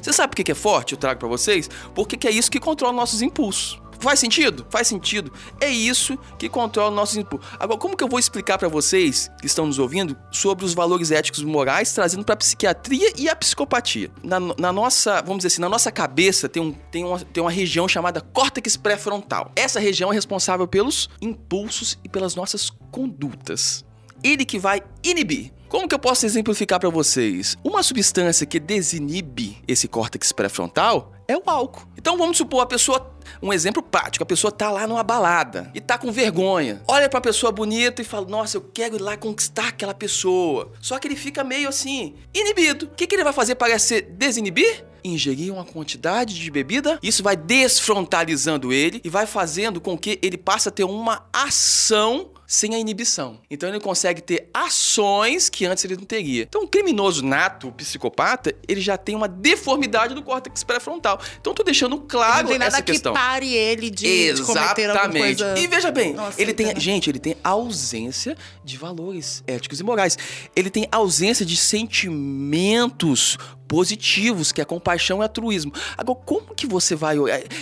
Você 0.00 0.12
sabe 0.12 0.34
por 0.34 0.42
que 0.42 0.52
é 0.52 0.54
forte? 0.54 0.92
Eu 0.92 0.98
trago 0.98 1.20
para 1.20 1.28
vocês. 1.28 1.68
Porque 1.94 2.26
é 2.26 2.30
isso 2.30 2.50
que 2.50 2.60
controla 2.60 2.92
nossos 2.92 3.22
impulsos. 3.22 3.80
Faz 4.04 4.20
sentido? 4.20 4.66
Faz 4.68 4.86
sentido. 4.86 5.32
É 5.58 5.68
isso 5.68 6.18
que 6.38 6.46
controla 6.46 6.90
o 6.90 6.94
nosso 6.94 7.18
impulso. 7.18 7.48
Agora, 7.58 7.78
como 7.80 7.96
que 7.96 8.04
eu 8.04 8.08
vou 8.08 8.18
explicar 8.18 8.58
para 8.58 8.68
vocês 8.68 9.30
que 9.40 9.46
estão 9.46 9.64
nos 9.64 9.78
ouvindo 9.78 10.14
sobre 10.30 10.62
os 10.62 10.74
valores 10.74 11.10
éticos 11.10 11.40
e 11.40 11.46
morais 11.46 11.90
trazendo 11.90 12.22
para 12.22 12.34
a 12.34 12.36
psiquiatria 12.36 13.14
e 13.16 13.30
a 13.30 13.34
psicopatia? 13.34 14.10
Na, 14.22 14.38
na, 14.38 14.70
nossa, 14.70 15.22
vamos 15.22 15.38
dizer 15.38 15.48
assim, 15.48 15.62
na 15.62 15.70
nossa 15.70 15.90
cabeça 15.90 16.50
tem, 16.50 16.62
um, 16.62 16.70
tem, 16.70 17.02
uma, 17.02 17.18
tem 17.18 17.42
uma 17.42 17.50
região 17.50 17.88
chamada 17.88 18.20
córtex 18.20 18.76
pré-frontal. 18.76 19.50
Essa 19.56 19.80
região 19.80 20.12
é 20.12 20.14
responsável 20.14 20.68
pelos 20.68 21.08
impulsos 21.22 21.98
e 22.04 22.08
pelas 22.08 22.34
nossas 22.34 22.68
condutas. 22.90 23.86
Ele 24.22 24.44
que 24.44 24.58
vai 24.58 24.82
inibir 25.02 25.50
como 25.74 25.88
que 25.88 25.94
eu 25.96 25.98
posso 25.98 26.24
exemplificar 26.24 26.78
para 26.78 26.88
vocês? 26.88 27.56
Uma 27.64 27.82
substância 27.82 28.46
que 28.46 28.60
desinibe 28.60 29.58
esse 29.66 29.88
córtex 29.88 30.30
pré-frontal 30.30 31.13
é 31.26 31.36
o 31.36 31.42
álcool. 31.46 31.86
Então 31.96 32.16
vamos 32.16 32.36
supor 32.36 32.60
a 32.60 32.66
pessoa, 32.66 33.14
um 33.42 33.52
exemplo 33.52 33.82
prático, 33.82 34.22
a 34.22 34.26
pessoa 34.26 34.50
tá 34.50 34.70
lá 34.70 34.86
numa 34.86 35.02
balada 35.02 35.70
e 35.74 35.80
tá 35.80 35.96
com 35.98 36.12
vergonha. 36.12 36.82
Olha 36.86 37.08
para 37.08 37.18
a 37.18 37.22
pessoa 37.22 37.50
bonita 37.50 38.02
e 38.02 38.04
fala: 38.04 38.26
"Nossa, 38.26 38.56
eu 38.56 38.62
quero 38.62 38.96
ir 38.96 39.00
lá 39.00 39.16
conquistar 39.16 39.68
aquela 39.68 39.94
pessoa". 39.94 40.72
Só 40.80 40.98
que 40.98 41.08
ele 41.08 41.16
fica 41.16 41.42
meio 41.42 41.68
assim, 41.68 42.14
inibido. 42.34 42.86
O 42.86 42.88
que, 42.90 43.06
que 43.06 43.14
ele 43.14 43.24
vai 43.24 43.32
fazer 43.32 43.54
para 43.54 43.78
se 43.78 44.02
desinibir? 44.02 44.84
ingerir 45.04 45.52
uma 45.52 45.64
quantidade 45.64 46.34
de 46.34 46.50
bebida, 46.50 46.98
isso 47.02 47.22
vai 47.22 47.36
desfrontalizando 47.36 48.72
ele 48.72 49.02
e 49.04 49.10
vai 49.10 49.26
fazendo 49.26 49.78
com 49.78 49.98
que 49.98 50.18
ele 50.22 50.38
passe 50.38 50.68
a 50.68 50.72
ter 50.72 50.84
uma 50.84 51.26
ação 51.30 52.30
sem 52.46 52.74
a 52.74 52.78
inibição. 52.78 53.38
Então 53.50 53.68
ele 53.68 53.80
consegue 53.80 54.20
ter 54.20 54.48
ações 54.52 55.48
que 55.48 55.64
antes 55.66 55.84
ele 55.84 55.96
não 55.96 56.04
teria. 56.04 56.42
Então, 56.42 56.62
um 56.62 56.66
criminoso 56.66 57.24
nato, 57.24 57.72
psicopata, 57.72 58.54
ele 58.68 58.80
já 58.80 58.96
tem 58.96 59.14
uma 59.14 59.28
deformidade 59.28 60.14
do 60.14 60.22
córtex 60.22 60.62
pré-frontal. 60.62 61.20
Então, 61.40 61.54
tô 61.54 61.62
deixando 61.62 61.98
claro 62.00 62.42
não 62.42 62.50
tem 62.50 62.58
nada 62.58 62.76
essa 62.76 62.82
questão. 62.82 63.12
que 63.12 63.18
pare 63.18 63.52
ele 63.52 63.90
de, 63.90 64.32
de 64.34 64.42
cometer 64.42 64.90
alguma 64.90 65.18
Exatamente. 65.18 65.42
coisa. 65.42 65.58
E 65.58 65.66
veja 65.66 65.90
bem, 65.90 66.14
Nossa, 66.14 66.40
ele 66.40 66.52
tem, 66.52 66.78
gente, 66.78 67.10
ele 67.10 67.18
tem 67.18 67.36
ausência 67.42 68.36
de 68.64 68.76
valores 68.76 69.42
éticos 69.46 69.80
e 69.80 69.84
morais. 69.84 70.18
Ele 70.54 70.70
tem 70.70 70.86
ausência 70.90 71.44
de 71.44 71.56
sentimentos 71.56 73.38
positivos, 73.66 74.52
que 74.52 74.60
é 74.60 74.64
compaixão 74.64 75.20
e 75.20 75.22
altruísmo. 75.22 75.72
Agora, 75.96 76.18
como 76.24 76.54
que 76.54 76.66
você 76.66 76.94
vai? 76.94 77.16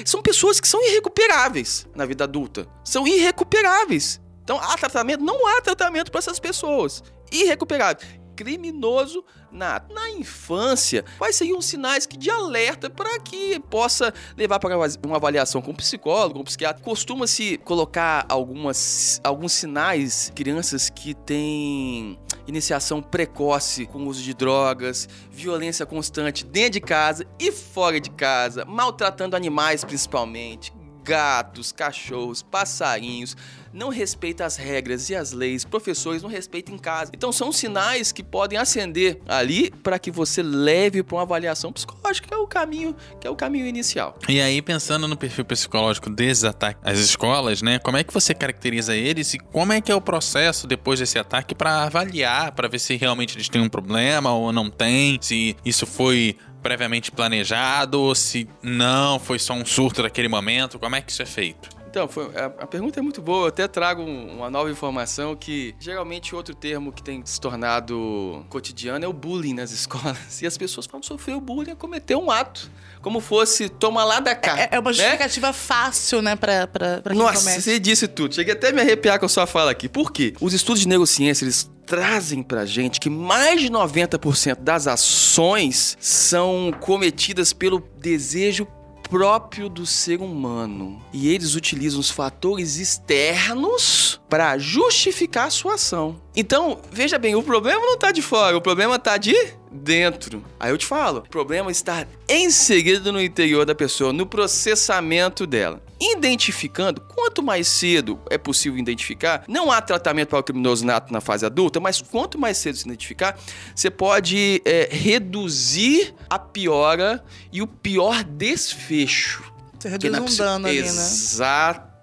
São 0.04 0.20
pessoas 0.20 0.60
que 0.60 0.68
são 0.68 0.84
irrecuperáveis 0.84 1.86
na 1.94 2.04
vida 2.04 2.24
adulta. 2.24 2.66
São 2.84 3.06
irrecuperáveis. 3.06 4.20
Então, 4.42 4.58
há 4.60 4.76
tratamento? 4.76 5.22
Não 5.22 5.46
há 5.46 5.60
tratamento 5.60 6.10
para 6.10 6.18
essas 6.18 6.38
pessoas. 6.38 7.02
Irrecuperável. 7.30 8.06
Criminoso 8.34 9.24
nato. 9.52 9.92
Na 9.94 10.10
infância, 10.10 11.04
quais 11.18 11.36
seriam 11.36 11.58
os 11.58 11.66
sinais 11.66 12.06
que 12.06 12.16
de 12.16 12.30
alerta 12.30 12.88
para 12.88 13.20
que 13.20 13.60
possa 13.70 14.12
levar 14.36 14.58
para 14.58 14.76
uma 15.04 15.16
avaliação 15.16 15.60
com 15.60 15.70
um 15.70 15.74
psicólogo, 15.74 16.34
com 16.34 16.40
um 16.40 16.44
psiquiatra? 16.44 16.82
Costuma-se 16.82 17.58
colocar 17.58 18.24
algumas, 18.28 19.20
alguns 19.22 19.52
sinais, 19.52 20.32
crianças 20.34 20.88
que 20.88 21.14
têm 21.14 22.18
iniciação 22.46 23.02
precoce 23.02 23.86
com 23.86 24.06
uso 24.06 24.22
de 24.22 24.34
drogas, 24.34 25.08
violência 25.30 25.86
constante 25.86 26.44
dentro 26.44 26.72
de 26.72 26.80
casa 26.80 27.26
e 27.38 27.52
fora 27.52 28.00
de 28.00 28.10
casa, 28.10 28.64
maltratando 28.64 29.36
animais 29.36 29.84
principalmente, 29.84 30.72
gatos, 31.02 31.72
cachorros, 31.72 32.42
passarinhos, 32.42 33.36
não 33.72 33.88
respeita 33.88 34.44
as 34.44 34.56
regras 34.56 35.08
e 35.08 35.14
as 35.14 35.32
leis, 35.32 35.64
professores 35.64 36.22
não 36.22 36.28
respeitam 36.28 36.74
em 36.74 36.78
casa. 36.78 37.10
Então 37.14 37.32
são 37.32 37.50
sinais 37.50 38.12
que 38.12 38.22
podem 38.22 38.58
acender 38.58 39.18
ali 39.26 39.70
para 39.70 39.98
que 39.98 40.10
você 40.10 40.42
leve 40.42 41.02
para 41.02 41.16
uma 41.16 41.22
avaliação 41.22 41.72
psicológica, 41.72 42.28
que 42.28 42.34
é 42.34 42.36
o 42.36 42.46
caminho, 42.46 42.94
que 43.20 43.26
é 43.26 43.30
o 43.30 43.36
caminho 43.36 43.66
inicial. 43.66 44.18
E 44.28 44.40
aí, 44.40 44.60
pensando 44.60 45.08
no 45.08 45.16
perfil 45.16 45.44
psicológico 45.44 46.10
desses 46.10 46.44
ataques 46.44 46.82
às 46.84 46.98
escolas, 46.98 47.62
né? 47.62 47.78
Como 47.78 47.96
é 47.96 48.04
que 48.04 48.12
você 48.12 48.34
caracteriza 48.34 48.94
eles 48.94 49.34
e 49.34 49.38
como 49.38 49.72
é 49.72 49.80
que 49.80 49.90
é 49.90 49.94
o 49.94 50.00
processo 50.00 50.66
depois 50.66 51.00
desse 51.00 51.18
ataque 51.18 51.54
para 51.54 51.84
avaliar, 51.84 52.52
para 52.52 52.68
ver 52.68 52.78
se 52.78 52.96
realmente 52.96 53.36
eles 53.36 53.48
têm 53.48 53.62
um 53.62 53.68
problema 53.68 54.32
ou 54.32 54.52
não 54.52 54.68
tem, 54.70 55.18
se 55.20 55.56
isso 55.64 55.86
foi 55.86 56.36
previamente 56.62 57.10
planejado 57.10 58.00
ou 58.00 58.14
se 58.14 58.48
não, 58.62 59.18
foi 59.18 59.38
só 59.38 59.52
um 59.54 59.64
surto 59.64 60.02
daquele 60.02 60.28
momento, 60.28 60.78
como 60.78 60.94
é 60.96 61.00
que 61.00 61.10
isso 61.12 61.22
é 61.22 61.26
feito? 61.26 61.68
Então, 61.90 62.08
foi- 62.08 62.34
a, 62.34 62.46
a 62.46 62.66
pergunta 62.66 62.98
é 62.98 63.02
muito 63.02 63.20
boa. 63.20 63.42
Eu 63.44 63.48
até 63.48 63.68
trago 63.68 64.00
um- 64.00 64.36
uma 64.38 64.48
nova 64.48 64.70
informação 64.70 65.36
que 65.36 65.74
geralmente 65.78 66.34
outro 66.34 66.54
termo 66.54 66.90
que 66.90 67.02
tem 67.02 67.20
se 67.26 67.38
tornado 67.38 68.46
cotidiano 68.48 69.04
é 69.04 69.08
o 69.08 69.12
bullying 69.12 69.52
nas 69.52 69.72
escolas. 69.72 70.40
E 70.40 70.46
as 70.46 70.56
pessoas 70.56 70.86
falam 70.86 71.02
sofrer 71.02 71.34
o 71.36 71.40
bullying 71.40 71.72
é 71.72 71.74
cometer 71.74 72.16
um 72.16 72.30
ato. 72.30 72.70
Como 73.02 73.20
fosse 73.20 73.68
toma 73.68 74.04
lá 74.04 74.20
da 74.20 74.34
cá. 74.34 74.58
É, 74.58 74.68
é 74.72 74.78
uma 74.80 74.90
né? 74.90 74.96
justificativa 74.96 75.52
fácil, 75.52 76.22
né, 76.22 76.34
pra, 76.34 76.66
pra, 76.66 77.02
pra 77.02 77.12
quem 77.12 77.22
Nossa, 77.22 77.40
comete. 77.40 77.60
você 77.62 77.78
disse 77.78 78.08
tudo. 78.08 78.34
Cheguei 78.34 78.54
até 78.54 78.68
a 78.68 78.72
me 78.72 78.80
arrepiar 78.80 79.18
com 79.18 79.26
a 79.26 79.28
sua 79.28 79.46
fala 79.46 79.70
aqui. 79.72 79.86
Por 79.88 80.12
quê? 80.12 80.32
Os 80.40 80.54
estudos 80.54 80.80
de 80.80 80.88
neurociência, 80.88 81.44
eles 81.44 81.70
trazem 81.92 82.42
pra 82.42 82.64
gente 82.64 82.98
que 82.98 83.10
mais 83.10 83.60
de 83.60 83.68
90% 83.68 84.60
das 84.60 84.86
ações 84.86 85.94
são 86.00 86.72
cometidas 86.80 87.52
pelo 87.52 87.86
desejo 87.98 88.66
próprio 89.10 89.68
do 89.68 89.84
ser 89.84 90.22
humano. 90.22 91.04
E 91.12 91.28
eles 91.28 91.54
utilizam 91.54 92.00
os 92.00 92.08
fatores 92.08 92.78
externos 92.78 94.18
para 94.26 94.56
justificar 94.56 95.48
a 95.48 95.50
sua 95.50 95.74
ação. 95.74 96.18
Então, 96.34 96.80
veja 96.90 97.18
bem, 97.18 97.34
o 97.34 97.42
problema 97.42 97.84
não 97.84 97.98
tá 97.98 98.10
de 98.10 98.22
fora, 98.22 98.56
o 98.56 98.62
problema 98.62 98.98
tá 98.98 99.18
de 99.18 99.36
dentro. 99.70 100.42
Aí 100.58 100.70
eu 100.70 100.78
te 100.78 100.86
falo, 100.86 101.18
o 101.18 101.28
problema 101.28 101.70
está 101.70 102.06
inserido 102.26 103.12
no 103.12 103.20
interior 103.20 103.66
da 103.66 103.74
pessoa, 103.74 104.14
no 104.14 104.24
processamento 104.24 105.46
dela. 105.46 105.82
Identificando, 106.02 107.00
quanto 107.00 107.42
mais 107.44 107.68
cedo 107.68 108.20
é 108.28 108.36
possível 108.36 108.76
identificar, 108.76 109.44
não 109.46 109.70
há 109.70 109.80
tratamento 109.80 110.30
para 110.30 110.40
o 110.40 110.42
criminoso 110.42 110.84
nato 110.84 111.12
na 111.12 111.20
fase 111.20 111.46
adulta, 111.46 111.78
mas 111.78 112.02
quanto 112.02 112.36
mais 112.36 112.56
cedo 112.56 112.76
se 112.76 112.84
identificar, 112.84 113.38
você 113.72 113.88
pode 113.88 114.60
é, 114.64 114.88
reduzir 114.90 116.12
a 116.28 116.40
piora 116.40 117.22
e 117.52 117.62
o 117.62 117.68
pior 117.68 118.24
desfecho. 118.24 119.44
Você 119.78 119.90
Porque 119.90 120.08
reduz 120.08 120.34
um 120.34 120.36
dano 120.36 120.66
ali, 120.66 120.82
né? 120.82 120.88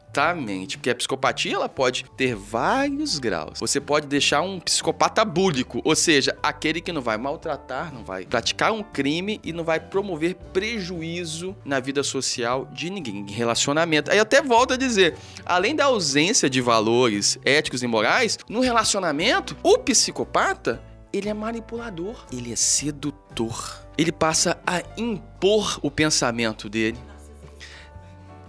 Exatamente. 0.09 0.77
Porque 0.77 0.89
a 0.89 0.95
psicopatia 0.95 1.55
ela 1.55 1.69
pode 1.69 2.05
ter 2.17 2.35
vários 2.35 3.19
graus. 3.19 3.59
Você 3.59 3.79
pode 3.79 4.07
deixar 4.07 4.41
um 4.41 4.59
psicopata 4.59 5.23
búlico, 5.23 5.81
ou 5.83 5.95
seja, 5.95 6.35
aquele 6.41 6.81
que 6.81 6.91
não 6.91 7.01
vai 7.01 7.17
maltratar, 7.17 7.93
não 7.93 8.03
vai 8.03 8.25
praticar 8.25 8.71
um 8.71 8.83
crime 8.83 9.39
e 9.43 9.53
não 9.53 9.63
vai 9.63 9.79
promover 9.79 10.35
prejuízo 10.51 11.55
na 11.63 11.79
vida 11.79 12.03
social 12.03 12.67
de 12.73 12.89
ninguém, 12.89 13.19
em 13.19 13.31
relacionamento. 13.31 14.11
Aí 14.11 14.19
até 14.19 14.41
volto 14.41 14.73
a 14.73 14.77
dizer, 14.77 15.15
além 15.45 15.75
da 15.75 15.85
ausência 15.85 16.49
de 16.49 16.59
valores 16.61 17.39
éticos 17.45 17.83
e 17.83 17.87
morais, 17.87 18.37
no 18.49 18.59
relacionamento, 18.59 19.55
o 19.63 19.77
psicopata 19.77 20.81
ele 21.11 21.29
é 21.29 21.33
manipulador, 21.33 22.25
ele 22.31 22.53
é 22.53 22.55
sedutor. 22.55 23.81
Ele 23.97 24.11
passa 24.11 24.59
a 24.65 24.81
impor 24.95 25.79
o 25.81 25.89
pensamento 25.89 26.69
dele. 26.69 26.97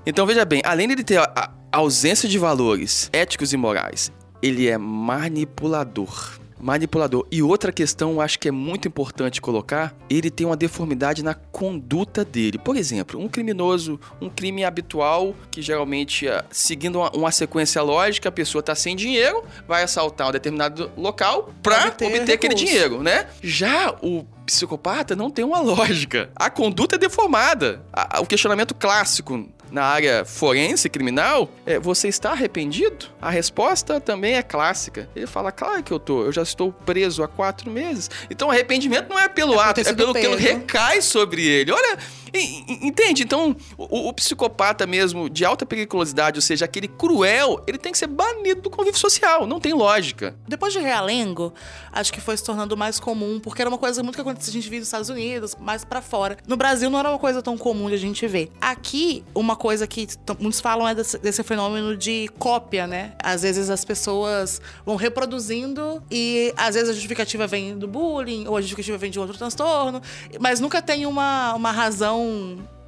Então 0.07 0.26
veja 0.26 0.45
bem, 0.45 0.62
além 0.64 0.88
de 0.88 1.04
ter 1.04 1.19
a, 1.19 1.50
ausência 1.73 2.28
de 2.28 2.38
valores 2.38 3.09
éticos 3.12 3.52
e 3.52 3.57
morais 3.57 4.11
ele 4.42 4.69
é 4.69 4.78
manipulador. 4.78 6.38
Manipulador. 6.62 7.26
E 7.33 7.42
outra 7.42 7.73
questão, 7.73 8.12
eu 8.12 8.21
acho 8.21 8.38
que 8.38 8.47
é 8.49 8.50
muito 8.50 8.87
importante 8.87 9.40
colocar, 9.40 9.95
ele 10.11 10.30
tem 10.30 10.47
uma 10.47 10.57
deformidade 10.57 11.23
na 11.23 11.33
conduta 11.33 12.23
dele. 12.23 12.59
Por 12.59 12.76
exemplo, 12.76 13.19
um 13.19 13.28
criminoso, 13.28 13.99
um 14.21 14.28
crime 14.28 14.62
habitual, 14.62 15.35
que 15.50 15.62
geralmente, 15.62 16.28
ah, 16.28 16.45
seguindo 16.50 16.97
uma, 16.97 17.11
uma 17.12 17.33
sequência 17.33 17.80
lógica, 17.80 18.28
a 18.28 18.33
pessoa 18.33 18.61
está 18.61 18.75
sem 18.75 18.95
dinheiro, 18.95 19.42
vai 19.66 19.83
assaltar 19.83 20.28
um 20.28 20.33
determinado 20.33 20.90
local 20.99 21.50
para 21.62 21.88
Obter 21.88 22.09
obter, 22.09 22.33
aquele 22.35 22.54
dinheiro, 22.54 23.02
né? 23.02 23.26
Já 23.42 23.97
o 24.02 24.26
psicopata 24.45 25.16
não 25.16 25.30
tem 25.30 25.47
uma 25.47 25.61
lógica. 25.64 26.30
A 26.37 26.50
conduta 26.50 26.97
é 26.97 26.99
deformada. 26.99 27.83
O 28.21 28.26
questionamento 28.26 28.75
clássico 28.75 29.49
na 29.70 29.84
área 29.84 30.24
forense 30.24 30.88
criminal 30.88 31.48
é: 31.64 31.78
você 31.78 32.08
está 32.08 32.32
arrependido? 32.32 33.06
A 33.20 33.30
resposta 33.30 34.00
também 34.00 34.34
é 34.34 34.42
clássica. 34.42 35.08
Ele 35.14 35.26
fala: 35.26 35.52
claro 35.52 35.82
que 35.82 35.92
eu 35.92 35.98
tô, 35.98 36.24
eu 36.24 36.32
já 36.32 36.42
estou 36.42 36.72
preso 36.72 37.22
há 37.22 37.28
quatro 37.28 37.70
meses. 37.70 38.10
Então 38.30 38.50
arrependimento 38.50 39.08
não 39.08 39.18
é 39.18 39.28
pelo 39.28 39.54
É 39.54 39.64
ato, 39.64 39.80
é 39.80 39.92
pelo 39.92 40.14
que 40.14 40.26
recai 40.36 41.00
sobre 41.02 41.46
ele. 41.46 41.72
Olha. 41.72 41.98
Entende? 42.32 43.22
Então, 43.22 43.56
o, 43.76 44.08
o 44.08 44.12
psicopata 44.12 44.87
mesmo 44.87 45.28
de 45.28 45.44
alta 45.44 45.66
periculosidade, 45.66 46.38
ou 46.38 46.42
seja, 46.42 46.64
aquele 46.64 46.88
cruel, 46.88 47.62
ele 47.66 47.78
tem 47.78 47.92
que 47.92 47.99
ser 47.99 48.06
banido 48.06 48.62
do 48.62 48.70
convívio 48.70 48.99
social. 48.99 49.46
Não 49.46 49.60
tem 49.60 49.72
lógica. 49.72 50.37
Depois 50.46 50.72
de 50.72 50.78
Realengo, 50.78 51.52
acho 51.92 52.12
que 52.12 52.20
foi 52.20 52.37
se 52.37 52.44
tornando 52.44 52.76
mais 52.76 53.00
comum, 53.00 53.40
porque 53.40 53.62
era 53.62 53.68
uma 53.68 53.78
coisa 53.78 54.02
muito 54.02 54.14
que 54.14 54.20
acontecia, 54.20 54.50
a 54.50 54.54
gente 54.54 54.68
via 54.68 54.78
nos 54.78 54.88
Estados 54.88 55.08
Unidos, 55.08 55.56
mais 55.58 55.84
pra 55.84 56.00
fora. 56.00 56.37
No 56.46 56.56
Brasil 56.56 56.88
não 56.90 56.99
era 56.99 57.10
uma 57.10 57.18
coisa 57.18 57.42
tão 57.42 57.56
comum 57.58 57.88
de 57.88 57.94
a 57.94 57.99
gente 57.99 58.26
ver. 58.26 58.50
Aqui, 58.60 59.25
uma 59.34 59.56
coisa 59.56 59.87
que 59.87 60.06
muitos 60.38 60.60
falam 60.60 60.87
é 60.88 60.94
desse, 60.94 61.18
desse 61.18 61.42
fenômeno 61.42 61.96
de 61.96 62.28
cópia, 62.38 62.87
né? 62.87 63.12
Às 63.22 63.42
vezes 63.42 63.70
as 63.70 63.84
pessoas 63.84 64.60
vão 64.84 64.96
reproduzindo 64.96 66.02
e 66.10 66.52
às 66.56 66.75
vezes 66.75 66.90
a 66.90 66.92
justificativa 66.92 67.46
vem 67.46 67.76
do 67.76 67.88
bullying 67.88 68.46
ou 68.46 68.56
a 68.56 68.60
justificativa 68.60 68.99
vem 68.99 69.10
de 69.10 69.18
outro 69.18 69.37
transtorno, 69.37 70.00
mas 70.38 70.60
nunca 70.60 70.80
tem 70.80 71.06
uma, 71.06 71.54
uma 71.54 71.70
razão 71.70 72.19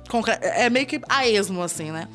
concre- 0.09 0.39
É 0.43 0.69
meio 0.71 0.87
que 0.87 1.01
a 1.09 1.27
esmo, 1.29 1.63
assim, 1.63 1.91
né? 1.91 2.09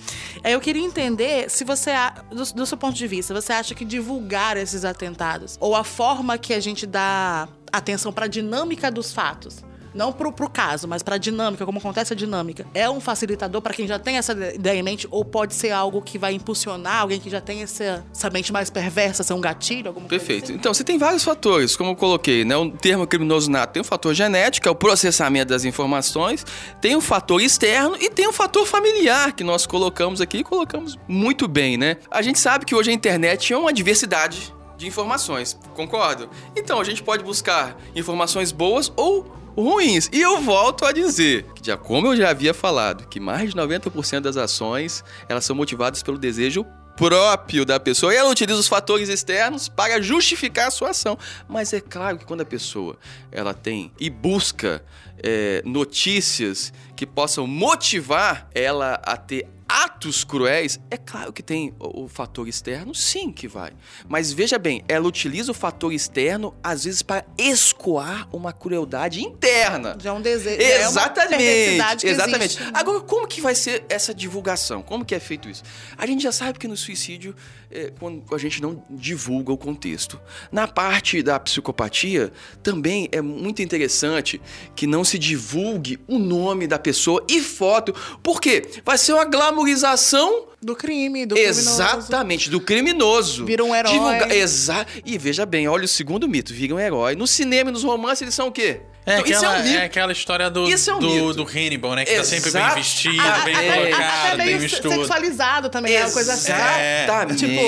Eu 0.43 0.59
queria 0.59 0.83
entender 0.83 1.49
se 1.49 1.63
você, 1.63 1.91
do, 2.31 2.53
do 2.53 2.65
seu 2.65 2.77
ponto 2.77 2.95
de 2.95 3.07
vista, 3.07 3.33
você 3.33 3.53
acha 3.53 3.73
que 3.75 3.83
divulgar 3.85 4.57
esses 4.57 4.83
atentados, 4.85 5.57
ou 5.59 5.75
a 5.75 5.83
forma 5.83 6.37
que 6.37 6.53
a 6.53 6.59
gente 6.59 6.85
dá 6.85 7.47
atenção 7.71 8.11
para 8.13 8.25
a 8.25 8.27
dinâmica 8.29 8.89
dos 8.91 9.13
fatos, 9.13 9.63
não 9.97 10.13
pro, 10.13 10.31
pro 10.31 10.49
caso, 10.49 10.87
mas 10.87 11.01
pra 11.01 11.17
dinâmica, 11.17 11.65
como 11.65 11.79
acontece 11.79 12.13
a 12.13 12.15
dinâmica, 12.15 12.65
é 12.73 12.87
um 12.89 13.01
facilitador 13.01 13.61
para 13.61 13.73
quem 13.73 13.87
já 13.87 13.97
tem 13.97 14.17
essa 14.17 14.33
ideia 14.53 14.79
em 14.79 14.83
mente, 14.83 15.07
ou 15.09 15.25
pode 15.25 15.55
ser 15.55 15.71
algo 15.71 16.01
que 16.01 16.19
vai 16.19 16.33
impulsionar 16.33 17.01
alguém 17.01 17.19
que 17.19 17.29
já 17.29 17.41
tem 17.41 17.63
essa, 17.63 18.05
essa 18.13 18.29
mente 18.29 18.53
mais 18.53 18.69
perversa, 18.69 19.23
ser 19.23 19.33
um 19.33 19.41
gatilho, 19.41 19.87
alguma 19.87 20.07
coisa 20.07 20.23
Perfeito. 20.23 20.45
assim? 20.45 20.53
Então, 20.53 20.73
você 20.73 20.83
tem 20.83 20.97
vários 20.97 21.23
fatores, 21.23 21.75
como 21.75 21.91
eu 21.91 21.95
coloquei, 21.95 22.45
né? 22.45 22.55
O 22.55 22.71
termo 22.71 23.07
criminoso 23.07 23.49
nato 23.49 23.73
tem 23.73 23.81
o 23.81 23.85
fator 23.85 24.13
genético, 24.13 24.67
é 24.67 24.71
o 24.71 24.75
processamento 24.75 25.49
das 25.49 25.65
informações, 25.65 26.45
tem 26.79 26.95
o 26.95 27.01
fator 27.01 27.41
externo 27.41 27.97
e 27.99 28.09
tem 28.09 28.27
o 28.27 28.33
fator 28.33 28.65
familiar, 28.67 29.33
que 29.33 29.43
nós 29.43 29.65
colocamos 29.65 30.21
aqui 30.21 30.37
e 30.37 30.43
colocamos 30.43 30.97
muito 31.07 31.47
bem, 31.47 31.75
né? 31.75 31.97
A 32.11 32.21
gente 32.21 32.39
sabe 32.39 32.65
que 32.65 32.75
hoje 32.75 32.91
a 32.91 32.93
internet 32.93 33.51
é 33.51 33.57
uma 33.57 33.73
diversidade 33.73 34.53
de 34.77 34.85
informações, 34.85 35.57
concordo? 35.75 36.29
Então, 36.55 36.79
a 36.79 36.83
gente 36.83 37.01
pode 37.01 37.23
buscar 37.23 37.75
informações 37.95 38.51
boas 38.51 38.93
ou 38.95 39.25
ruins. 39.61 40.09
E 40.11 40.21
eu 40.21 40.41
volto 40.41 40.85
a 40.85 40.91
dizer, 40.91 41.45
que 41.55 41.65
já 41.65 41.77
como 41.77 42.07
eu 42.07 42.15
já 42.15 42.29
havia 42.29 42.53
falado, 42.53 43.07
que 43.07 43.19
mais 43.19 43.51
de 43.51 43.55
90% 43.57 44.21
das 44.21 44.37
ações, 44.37 45.03
elas 45.27 45.45
são 45.45 45.55
motivadas 45.55 46.03
pelo 46.03 46.17
desejo 46.17 46.65
próprio 46.95 47.63
da 47.63 47.79
pessoa 47.79 48.11
e 48.11 48.17
ela 48.17 48.29
utiliza 48.29 48.59
os 48.59 48.67
fatores 48.67 49.07
externos 49.07 49.69
para 49.69 50.01
justificar 50.01 50.67
a 50.67 50.71
sua 50.71 50.89
ação. 50.89 51.17
Mas 51.47 51.71
é 51.71 51.79
claro 51.79 52.17
que 52.17 52.25
quando 52.25 52.41
a 52.41 52.45
pessoa 52.45 52.97
ela 53.31 53.53
tem 53.53 53.91
e 53.99 54.09
busca 54.09 54.83
é, 55.23 55.61
notícias 55.63 56.73
que 56.95 57.05
possam 57.05 57.45
motivar 57.45 58.49
ela 58.53 58.99
a 59.03 59.15
ter 59.15 59.47
atos 59.67 60.23
cruéis, 60.23 60.79
é 60.89 60.97
claro 60.97 61.33
que 61.33 61.43
tem 61.43 61.73
o, 61.79 62.03
o 62.03 62.07
fator 62.07 62.47
externo, 62.47 62.93
sim 62.95 63.31
que 63.31 63.47
vai. 63.47 63.71
Mas 64.07 64.31
veja 64.31 64.57
bem, 64.57 64.83
ela 64.87 65.07
utiliza 65.07 65.51
o 65.51 65.53
fator 65.53 65.91
externo 65.91 66.55
às 66.63 66.85
vezes 66.85 67.01
para 67.01 67.25
escoar 67.37 68.27
uma 68.33 68.53
crueldade 68.53 69.21
interna. 69.21 69.97
Já 70.01 70.11
é 70.11 70.13
um 70.13 70.21
desejo. 70.21 70.61
é 70.61 70.81
Exatamente, 70.83 72.01
que 72.01 72.07
exatamente. 72.07 72.43
existe, 72.45 72.63
né? 72.63 72.71
Agora, 72.73 73.01
como 73.01 73.27
que 73.27 73.41
vai 73.41 73.55
ser 73.55 73.85
essa 73.89 74.13
divulgação? 74.13 74.81
Como 74.81 75.03
que 75.03 75.13
é 75.13 75.19
feito 75.19 75.49
isso? 75.49 75.63
A 75.97 76.05
gente 76.05 76.23
já 76.23 76.31
sabe 76.31 76.57
que 76.57 76.67
no 76.67 76.77
suicídio, 76.77 77.35
é, 77.69 77.91
quando 77.99 78.23
a 78.33 78.37
gente 78.37 78.61
não 78.61 78.83
divulga 78.89 79.51
o 79.51 79.57
contexto. 79.57 80.19
Na 80.51 80.67
parte 80.67 81.21
da 81.21 81.39
psicopatia, 81.39 82.31
também 82.63 83.09
é 83.11 83.21
muito 83.21 83.61
interessante 83.61 84.41
que 84.75 84.87
não 84.87 85.03
se 85.03 85.17
divulgue 85.19 85.99
o 86.07 86.17
nome 86.17 86.67
da 86.67 86.79
pessoa 86.79 87.23
e 87.29 87.41
foto. 87.41 87.93
Por 88.23 88.39
quê? 88.39 88.65
Vai 88.85 88.97
ser 88.97 89.13
uma 89.13 89.25
glamorização 89.25 90.47
Do 90.67 90.75
crime, 90.75 91.25
do 91.25 91.33
criminoso. 91.35 91.59
Exatamente, 91.61 92.49
do 92.49 92.59
criminoso. 92.59 93.45
Vira 93.45 93.63
um 93.63 93.73
herói. 93.73 93.93
Divulga... 93.93 94.35
Exa... 94.35 94.85
E 95.05 95.17
veja 95.17 95.45
bem, 95.45 95.65
olha 95.65 95.85
o 95.85 95.87
segundo 95.87 96.27
mito, 96.27 96.53
vira 96.53 96.75
um 96.75 96.79
herói. 96.79 97.15
No 97.15 97.25
cinema 97.25 97.69
e 97.69 97.73
nos 97.73 97.85
romances 97.85 98.23
eles 98.23 98.33
são 98.33 98.47
o 98.47 98.51
quê? 98.51 98.81
É, 99.05 99.13
Então, 99.19 99.25
isso 99.31 99.33
é 99.33 99.37
aquela, 99.47 99.59
um 99.59 99.63
mito. 99.63 99.77
é 99.77 99.85
aquela 99.85 100.11
história 100.11 100.49
do, 100.49 100.67
Isso 100.67 100.89
é 100.89 100.95
um 100.95 100.99
do, 100.99 101.07
mito. 101.09 101.33
do 101.35 101.43
Hannibal, 101.43 101.95
né? 101.95 102.03
Que 102.03 102.13
tá 102.17 102.23
sempre 102.25 102.51
bem 102.51 102.61
Exato. 102.61 102.75
vestido, 102.75 103.21
Ah, 103.21 103.39
bem 103.45 103.55
até- 103.55 103.77
colocado, 103.77 104.03
até 104.27 104.35
bem 104.35 104.45
meio 104.47 104.59
vistoso. 104.59 104.95
sexualizado 104.95 105.69
também, 105.69 105.95
é 105.95 106.03
uma 106.03 106.11
coisa 106.11 106.33
assim. 106.33 106.51
Exatamente. 106.51 107.39
Tipo, 107.47 107.61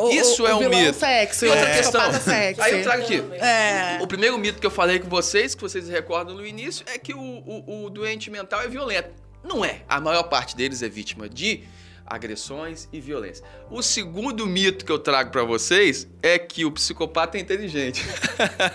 o- 0.00 0.04
o- 0.08 0.12
Isso 0.12 0.46
é 0.46 0.52
o 0.52 0.56
um 0.56 0.58
vilão 0.58 0.78
mito. 0.78 0.98
sexy, 0.98 1.46
e 1.46 1.48
outra 1.48 1.64
o 1.70 1.74
questão. 1.74 2.12
sexy. 2.20 2.60
Aí 2.60 2.72
eu 2.76 2.82
trago 2.82 3.02
aqui. 3.02 3.22
É. 3.42 3.98
O 4.02 4.06
primeiro 4.06 4.36
mito 4.36 4.60
que 4.60 4.66
eu 4.66 4.70
falei 4.70 4.98
com 4.98 5.08
vocês, 5.08 5.54
que 5.54 5.62
vocês 5.62 5.88
recordam 5.88 6.34
no 6.36 6.44
início, 6.46 6.84
é 6.86 6.98
que 6.98 7.14
o, 7.14 7.18
o- 7.18 7.86
o 7.86 7.88
doente 7.88 8.30
mental 8.30 8.60
é 8.60 8.68
violento. 8.68 9.08
Não 9.42 9.64
é. 9.64 9.78
A 9.88 9.98
maior 9.98 10.24
parte 10.24 10.54
deles 10.54 10.82
é 10.82 10.88
vítima 10.90 11.26
de 11.30 11.64
agressões 12.14 12.88
e 12.92 13.00
violência. 13.00 13.44
O 13.70 13.82
segundo 13.82 14.46
mito 14.46 14.84
que 14.84 14.92
eu 14.92 14.98
trago 14.98 15.30
pra 15.30 15.44
vocês 15.44 16.06
é 16.22 16.38
que 16.38 16.64
o 16.64 16.70
psicopata 16.70 17.38
é 17.38 17.40
inteligente. 17.40 18.04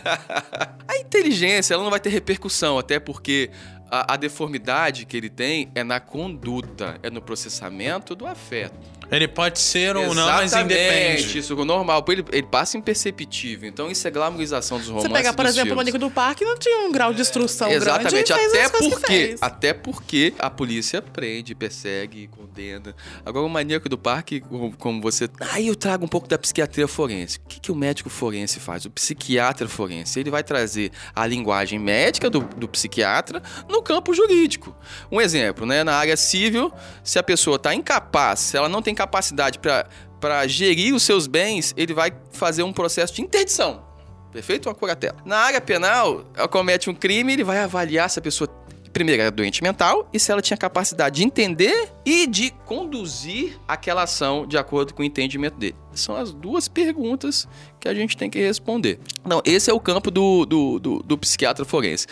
a 0.87 0.97
inteligência 0.97 1.73
ela 1.73 1.83
não 1.83 1.91
vai 1.91 1.99
ter 1.99 2.09
repercussão, 2.09 2.79
até 2.79 2.99
porque 2.99 3.51
a, 3.91 4.13
a 4.13 4.17
deformidade 4.17 5.05
que 5.05 5.15
ele 5.15 5.29
tem 5.29 5.71
é 5.75 5.83
na 5.83 5.99
conduta, 5.99 6.99
é 7.03 7.09
no 7.09 7.21
processamento 7.21 8.15
do 8.15 8.25
afeto. 8.25 8.96
Ele 9.11 9.27
pode 9.27 9.59
ser 9.59 9.95
ou 9.95 10.13
não, 10.13 10.25
mas 10.27 10.51
Exatamente, 10.51 10.73
independe. 10.79 11.37
Isso 11.39 11.53
é 11.59 11.65
normal. 11.65 12.03
Ele, 12.09 12.25
ele 12.31 12.47
passa 12.47 12.77
imperceptível. 12.77 13.69
Então 13.69 13.89
isso 13.89 14.07
é 14.07 14.11
glamorização 14.11 14.77
dos 14.77 14.87
Você 14.87 14.93
romances. 15.07 15.13
pega, 15.13 15.33
por 15.33 15.45
dos 15.45 15.53
exemplo, 15.55 15.73
o. 15.73 15.75
Manico 15.77 15.97
do 15.97 16.09
Parque 16.11 16.43
não 16.43 16.57
tinha 16.57 16.79
um 16.87 16.91
grau 16.91 17.13
de 17.13 17.21
instrução 17.21 17.69
grande 17.69 17.83
Exatamente, 17.83 18.31
e 18.31 18.35
fez 18.35 18.53
até 18.53 18.79
porque, 18.79 19.35
até 19.41 19.73
porque 19.73 20.33
a 20.39 20.49
polícia 20.49 21.01
prende, 21.01 21.55
persegue, 21.55 22.27
condena. 22.27 22.95
Agora 23.25 23.45
o 23.45 23.49
maníaco 23.49 23.87
do 23.87 23.97
parque, 23.97 24.41
como- 24.41 24.75
como 24.77 25.01
você, 25.01 25.29
aí 25.51 25.67
eu 25.67 25.75
trago 25.75 26.03
um 26.03 26.07
pouco 26.07 26.27
da 26.27 26.37
psiquiatria 26.37 26.87
forense. 26.87 27.37
O 27.37 27.47
que, 27.47 27.59
que 27.59 27.71
o 27.71 27.75
médico 27.75 28.09
forense 28.09 28.59
faz? 28.59 28.85
O 28.85 28.89
psiquiatra 28.89 29.67
forense, 29.67 30.19
ele 30.19 30.29
vai 30.31 30.43
trazer 30.43 30.91
a 31.15 31.25
linguagem 31.25 31.79
médica 31.79 32.29
do, 32.29 32.41
do 32.41 32.67
psiquiatra 32.67 33.41
no 33.69 33.81
campo 33.81 34.13
jurídico. 34.13 34.75
Um 35.11 35.21
exemplo, 35.21 35.65
né, 35.65 35.83
na 35.83 35.93
área 35.95 36.17
civil, 36.17 36.71
se 37.03 37.17
a 37.17 37.23
pessoa 37.23 37.55
está 37.55 37.73
incapaz, 37.73 38.39
se 38.39 38.57
ela 38.57 38.67
não 38.67 38.81
tem 38.81 38.96
capacidade 38.97 39.59
para 39.59 40.47
gerir 40.47 40.95
os 40.95 41.03
seus 41.03 41.27
bens, 41.27 41.73
ele 41.77 41.93
vai 41.93 42.11
fazer 42.31 42.63
um 42.63 42.73
processo 42.73 43.13
de 43.13 43.21
interdição. 43.21 43.85
Perfeito? 44.31 44.67
Uma 44.67 44.75
curatela. 44.75 45.17
Na 45.23 45.37
área 45.37 45.61
penal, 45.61 46.25
ela 46.35 46.47
comete 46.47 46.89
um 46.89 46.93
crime, 46.93 47.33
ele 47.33 47.43
vai 47.43 47.59
avaliar 47.59 48.09
se 48.09 48.19
a 48.19 48.21
pessoa, 48.21 48.47
primeiro, 48.91 49.21
é 49.21 49.31
doente 49.31 49.63
mental 49.63 50.09
e 50.11 50.19
se 50.19 50.31
ela 50.31 50.41
tinha 50.41 50.57
capacidade 50.57 51.17
de 51.17 51.23
entender 51.23 51.89
e 52.05 52.27
de 52.27 52.51
conduzir 52.65 53.57
aquela 53.67 54.03
ação 54.03 54.45
de 54.45 54.57
acordo 54.57 54.93
com 54.93 55.01
o 55.01 55.05
entendimento 55.05 55.57
dele. 55.57 55.75
São 55.93 56.15
as 56.15 56.33
duas 56.33 56.67
perguntas 56.67 57.47
que 57.79 57.87
a 57.87 57.93
gente 57.93 58.17
tem 58.17 58.29
que 58.29 58.39
responder. 58.39 58.99
Não, 59.25 59.41
esse 59.45 59.69
é 59.69 59.73
o 59.73 59.79
campo 59.79 60.11
do, 60.11 60.45
do, 60.45 60.79
do, 60.79 60.99
do 61.03 61.17
psiquiatra 61.17 61.63
forense. 61.63 62.05